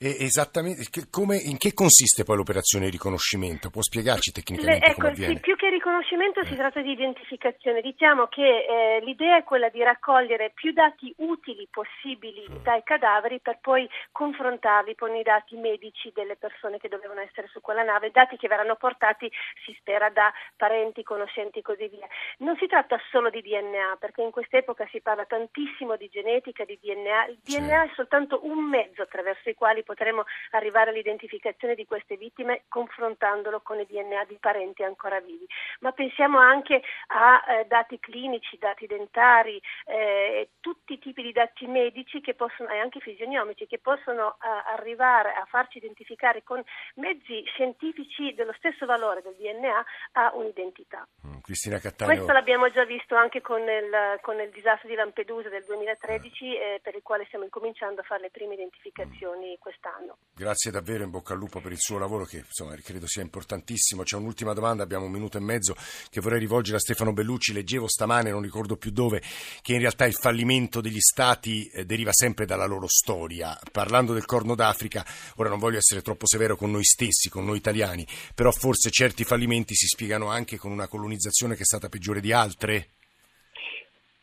Esattamente 0.00 0.86
come, 1.10 1.38
in 1.38 1.58
che 1.58 1.74
consiste 1.74 2.22
poi 2.22 2.36
l'operazione 2.36 2.84
di 2.84 2.92
riconoscimento? 2.92 3.68
Può 3.68 3.82
spiegarci 3.82 4.30
tecnicamente 4.30 4.78
Le, 4.78 4.92
ecco, 4.92 5.00
come 5.00 5.08
avviene? 5.10 5.34
Sì, 5.34 5.40
più 5.40 5.56
che 5.56 5.70
riconoscimento 5.70 6.38
eh. 6.38 6.44
si 6.46 6.54
tratta 6.54 6.80
di 6.80 6.92
identificazione. 6.92 7.80
Diciamo 7.80 8.28
che 8.28 8.46
eh, 8.46 9.00
l'idea 9.02 9.38
è 9.38 9.42
quella 9.42 9.70
di 9.70 9.82
raccogliere 9.82 10.52
più 10.54 10.70
dati 10.70 11.12
utili 11.16 11.66
possibili 11.68 12.46
mm. 12.48 12.62
dai 12.62 12.84
cadaveri 12.84 13.40
per 13.40 13.58
poi 13.60 13.90
confrontarli 14.12 14.94
con 14.94 15.16
i 15.16 15.24
dati 15.24 15.56
medici 15.56 16.12
delle 16.14 16.36
persone 16.36 16.78
che 16.78 16.86
dovevano 16.86 17.18
essere 17.18 17.48
su 17.48 17.60
quella 17.60 17.82
nave, 17.82 18.12
dati 18.12 18.36
che 18.36 18.46
verranno 18.46 18.76
portati, 18.76 19.28
si 19.64 19.74
spera, 19.80 20.10
da 20.10 20.32
parenti, 20.54 21.02
conoscenti 21.02 21.58
e 21.58 21.62
così 21.62 21.88
via. 21.88 22.06
Non 22.38 22.54
si 22.56 22.68
tratta 22.68 23.00
solo 23.10 23.30
di 23.30 23.42
DNA, 23.42 23.96
perché 23.98 24.22
in 24.22 24.30
quest'epoca 24.30 24.86
si 24.92 25.00
parla 25.00 25.24
tantissimo 25.24 25.96
di 25.96 26.06
genetica, 26.06 26.64
di 26.64 26.78
DNA. 26.80 27.26
Il 27.26 27.38
DNA 27.42 27.82
è 27.82 27.90
soltanto 27.96 28.46
un 28.46 28.62
mezzo 28.62 29.02
attraverso 29.02 29.50
i 29.50 29.54
quali 29.54 29.86
potremo 29.88 30.24
arrivare 30.50 30.90
all'identificazione 30.90 31.74
di 31.74 31.86
queste 31.86 32.18
vittime 32.18 32.64
confrontandolo 32.68 33.60
con 33.62 33.80
i 33.80 33.86
DNA 33.86 34.24
di 34.24 34.36
parenti 34.38 34.82
ancora 34.82 35.18
vivi. 35.20 35.46
Ma 35.80 35.92
pensiamo 35.92 36.38
anche 36.38 36.82
a 37.06 37.42
eh, 37.48 37.64
dati 37.64 37.98
clinici, 37.98 38.58
dati 38.58 38.86
dentari, 38.86 39.58
eh, 39.86 40.50
tutti 40.60 40.92
i 40.92 40.98
tipi 40.98 41.22
di 41.22 41.32
dati 41.32 41.66
medici 41.66 42.20
possono, 42.36 42.68
e 42.68 42.78
anche 42.78 43.00
fisionomici 43.00 43.66
che 43.66 43.78
possono 43.78 44.36
eh, 44.42 44.72
arrivare 44.74 45.32
a 45.32 45.46
farci 45.48 45.78
identificare 45.78 46.42
con 46.44 46.62
mezzi 46.96 47.42
scientifici 47.46 48.34
dello 48.34 48.52
stesso 48.58 48.84
valore 48.84 49.22
del 49.22 49.36
DNA 49.38 49.84
a 50.12 50.32
un'identità. 50.34 51.06
Mm, 51.26 51.38
Cristina 51.40 51.78
Cattaneo. 51.78 52.14
Questo 52.14 52.32
l'abbiamo 52.32 52.68
già 52.70 52.84
visto 52.84 53.14
anche 53.14 53.40
con 53.40 53.62
il, 53.62 54.18
con 54.20 54.38
il 54.40 54.50
disastro 54.50 54.88
di 54.88 54.94
Lampedusa 54.94 55.48
del 55.48 55.64
2013 55.64 56.56
eh, 56.56 56.80
per 56.82 56.94
il 56.94 57.02
quale 57.02 57.24
stiamo 57.26 57.44
incominciando 57.44 58.02
a 58.02 58.04
fare 58.04 58.22
le 58.22 58.30
prime 58.30 58.54
identificazioni 58.54 59.52
mm. 59.52 59.60
Quest'anno. 59.78 60.18
Grazie 60.34 60.70
davvero, 60.70 61.02
in 61.02 61.10
bocca 61.10 61.32
al 61.32 61.38
lupo 61.38 61.60
per 61.60 61.72
il 61.72 61.80
suo 61.80 61.98
lavoro 61.98 62.24
che 62.24 62.38
insomma, 62.38 62.74
credo 62.76 63.06
sia 63.06 63.22
importantissimo. 63.22 64.02
C'è 64.02 64.16
un'ultima 64.16 64.52
domanda, 64.52 64.82
abbiamo 64.82 65.06
un 65.06 65.10
minuto 65.10 65.36
e 65.36 65.40
mezzo 65.40 65.74
che 66.10 66.20
vorrei 66.20 66.38
rivolgere 66.38 66.76
a 66.76 66.80
Stefano 66.80 67.12
Bellucci. 67.12 67.52
Leggevo 67.52 67.88
stamane, 67.88 68.30
non 68.30 68.42
ricordo 68.42 68.76
più 68.76 68.90
dove, 68.90 69.22
che 69.62 69.72
in 69.72 69.80
realtà 69.80 70.04
il 70.06 70.14
fallimento 70.14 70.80
degli 70.80 71.00
stati 71.00 71.66
eh, 71.68 71.84
deriva 71.84 72.12
sempre 72.12 72.46
dalla 72.46 72.66
loro 72.66 72.86
storia. 72.88 73.58
Parlando 73.72 74.12
del 74.12 74.26
Corno 74.26 74.54
d'Africa, 74.54 75.04
ora 75.36 75.48
non 75.48 75.58
voglio 75.58 75.78
essere 75.78 76.02
troppo 76.02 76.26
severo 76.26 76.56
con 76.56 76.70
noi 76.70 76.84
stessi, 76.84 77.28
con 77.28 77.44
noi 77.44 77.56
italiani, 77.56 78.06
però 78.34 78.52
forse 78.52 78.90
certi 78.90 79.24
fallimenti 79.24 79.74
si 79.74 79.86
spiegano 79.86 80.28
anche 80.28 80.56
con 80.56 80.70
una 80.70 80.86
colonizzazione 80.86 81.54
che 81.56 81.62
è 81.62 81.66
stata 81.66 81.88
peggiore 81.88 82.20
di 82.20 82.32
altre? 82.32 82.90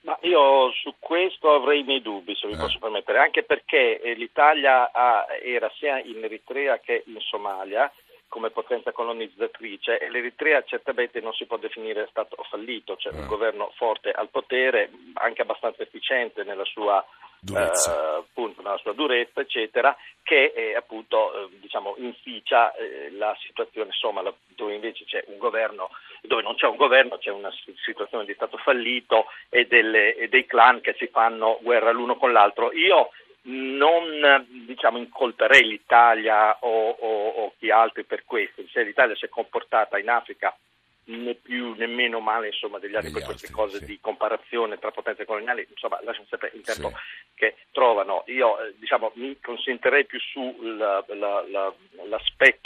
Ma 0.06 0.15
io 0.22 0.72
su 0.72 0.94
questo 1.00 1.52
avrei 1.52 1.80
i 1.80 1.84
miei 1.84 2.02
dubbi, 2.02 2.36
se 2.36 2.46
mi 2.46 2.54
eh. 2.54 2.58
posso 2.58 2.78
permettere, 2.78 3.18
anche 3.18 3.41
perché 3.41 4.00
eh, 4.00 4.13
l'Italia 4.13 4.91
ha, 4.91 5.26
era 5.41 5.70
sia 5.78 6.00
in 6.00 6.24
Eritrea 6.24 6.80
che 6.80 7.04
in 7.08 7.20
Somalia 7.22 7.91
come 8.28 8.52
potenza 8.52 8.91
colonizzatrice 8.91 9.98
e 9.98 10.10
l'Eritrea 10.10 10.62
certamente 10.63 11.22
non 11.22 11.34
si 11.34 11.46
può 11.46 11.58
definire 11.58 12.08
stato 12.10 12.36
fallito, 12.50 12.98
cioè 12.98 13.13
un 13.13 13.24
eh. 13.24 13.28
governo 13.28 13.72
forte 13.76 14.12
al 14.12 14.30
potere, 14.30 14.91
anche 15.13 15.41
abbastanza 15.41 15.82
efficiente 15.82 16.44
nella 16.44 16.65
sua 16.65 17.04
durezza, 17.39 17.94
eh, 17.96 18.18
appunto, 18.18 18.62
nella 18.62 18.78
sua 18.78 18.94
durezza 18.94 19.41
eccetera, 19.41 19.96
che 20.22 20.52
eh, 20.56 20.76
appunto 20.76 21.50
diciamo, 21.60 21.96
inficia 21.98 22.74
la 23.12 23.36
situazione 23.39 23.88
insomma, 23.88 24.22
dove 24.56 24.74
invece 24.74 25.06
c'è 25.06 25.24
un 25.28 25.38
governo, 25.38 25.89
dove 26.28 26.42
non 26.42 26.56
c'è 26.56 26.68
un 26.68 26.76
governo, 26.76 27.18
c'è 27.18 27.32
una 27.32 27.52
situazione 27.84 28.26
di 28.26 28.34
stato 28.34 28.58
fallito 28.58 29.26
e, 29.50 29.66
delle, 29.66 30.16
e 30.16 30.28
dei 30.28 30.46
clan 30.46 30.82
che 30.82 30.96
si 30.98 31.08
fanno 31.08 31.60
guerra 31.62 31.92
l'uno 31.92 32.16
con 32.16 32.32
l'altro. 32.32 32.72
Io 32.74 33.10
non 33.48 34.46
diciamo, 34.48 34.98
incolperei 34.98 35.68
l'Italia 35.68 36.58
o, 36.62 36.90
o, 36.90 37.28
o, 37.28 37.54
chi 37.58 37.70
altri 37.70 38.04
per 38.04 38.24
questo, 38.26 38.64
se 38.72 38.84
l'Italia 38.84 39.16
si 39.16 39.26
è 39.26 39.30
comportata 39.30 40.00
in 40.00 40.10
Africa 40.10 40.56
né 41.06 41.36
più 41.36 41.74
né 41.76 41.86
meno 41.88 42.20
male 42.20 42.48
insomma, 42.48 42.80
degli 42.80 42.96
altri 42.96 43.12
per 43.12 43.24
queste 43.24 43.52
cose 43.52 43.78
sì. 43.80 43.86
di 43.86 44.00
comparazione 44.00 44.80
tra 44.80 44.91
potenze 44.91 45.26
coloniali, 45.26 45.68
insomma 45.70 46.00
lasciamo 46.04 46.28
sempre 46.30 46.52
il 46.54 46.62
tempo 46.62 46.89
sì. 46.89 46.96
che 47.36 47.56
trovano. 47.72 48.24
Io 48.28 48.60
eh, 48.60 48.74
diciamo, 48.78 49.12
mi 49.15 49.39
consentirei 49.39 50.06
più 50.06 50.20
sull'aspetto 50.20 51.10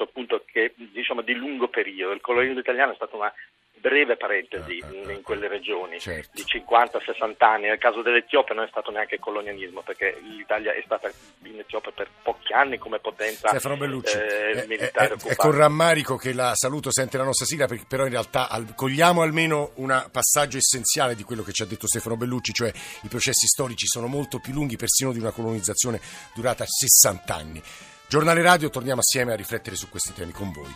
appunto 0.03 0.43
che 0.45 0.73
diciamo, 0.75 1.21
di 1.21 1.33
lungo 1.33 1.67
periodo. 1.67 2.13
Il 2.13 2.21
colonialismo 2.21 2.61
italiano 2.61 2.93
è 2.93 2.95
stata 2.95 3.15
una 3.15 3.33
breve 3.79 4.17
parentesi 4.17 4.81
uh, 4.81 5.09
in 5.09 5.21
quelle 5.21 5.47
regioni 5.47 5.99
certo. 5.99 6.29
di 6.33 6.43
50-60 6.43 7.35
anni. 7.39 7.67
Nel 7.67 7.77
caso 7.77 8.01
dell'Etiopia 8.01 8.55
non 8.55 8.65
è 8.65 8.67
stato 8.69 8.91
neanche 8.91 9.19
colonialismo 9.19 9.81
perché 9.81 10.17
l'Italia 10.21 10.73
è 10.73 10.81
stata 10.85 11.09
in 11.43 11.59
Etiopia 11.59 11.91
per 11.91 12.09
pochi 12.21 12.53
anni 12.53 12.77
come 12.77 12.99
potenza 12.99 13.49
eh, 13.49 14.65
militare. 14.67 15.15
È, 15.15 15.29
è, 15.29 15.35
con 15.35 15.51
rammarico 15.51 16.15
che 16.15 16.33
la 16.33 16.53
saluto 16.55 16.91
sente 16.91 17.17
la 17.17 17.23
nostra 17.23 17.45
sigla, 17.45 17.67
perché 17.67 17.85
però 17.87 18.03
in 18.03 18.11
realtà 18.11 18.49
al, 18.49 18.73
cogliamo 18.75 19.21
almeno 19.21 19.71
un 19.75 20.07
passaggio 20.11 20.57
essenziale 20.57 21.15
di 21.15 21.23
quello 21.23 21.43
che 21.43 21.51
ci 21.51 21.63
ha 21.63 21.65
detto 21.65 21.87
Stefano 21.87 22.17
Bellucci, 22.17 22.53
cioè 22.53 22.71
i 23.03 23.07
processi 23.07 23.47
storici 23.47 23.87
sono 23.87 24.07
molto 24.07 24.39
più 24.39 24.53
lunghi 24.53 24.75
persino 24.75 25.11
di 25.11 25.19
una 25.19 25.31
colonizzazione 25.31 25.99
durata 26.33 26.65
60 26.65 27.33
anni. 27.33 27.61
Giornale 28.07 28.41
Radio, 28.41 28.69
torniamo 28.69 29.01
assieme 29.01 29.33
a 29.33 29.35
riflettere 29.35 29.75
su 29.75 29.87
questi 29.89 30.13
temi 30.13 30.31
con 30.31 30.51
voi. 30.51 30.75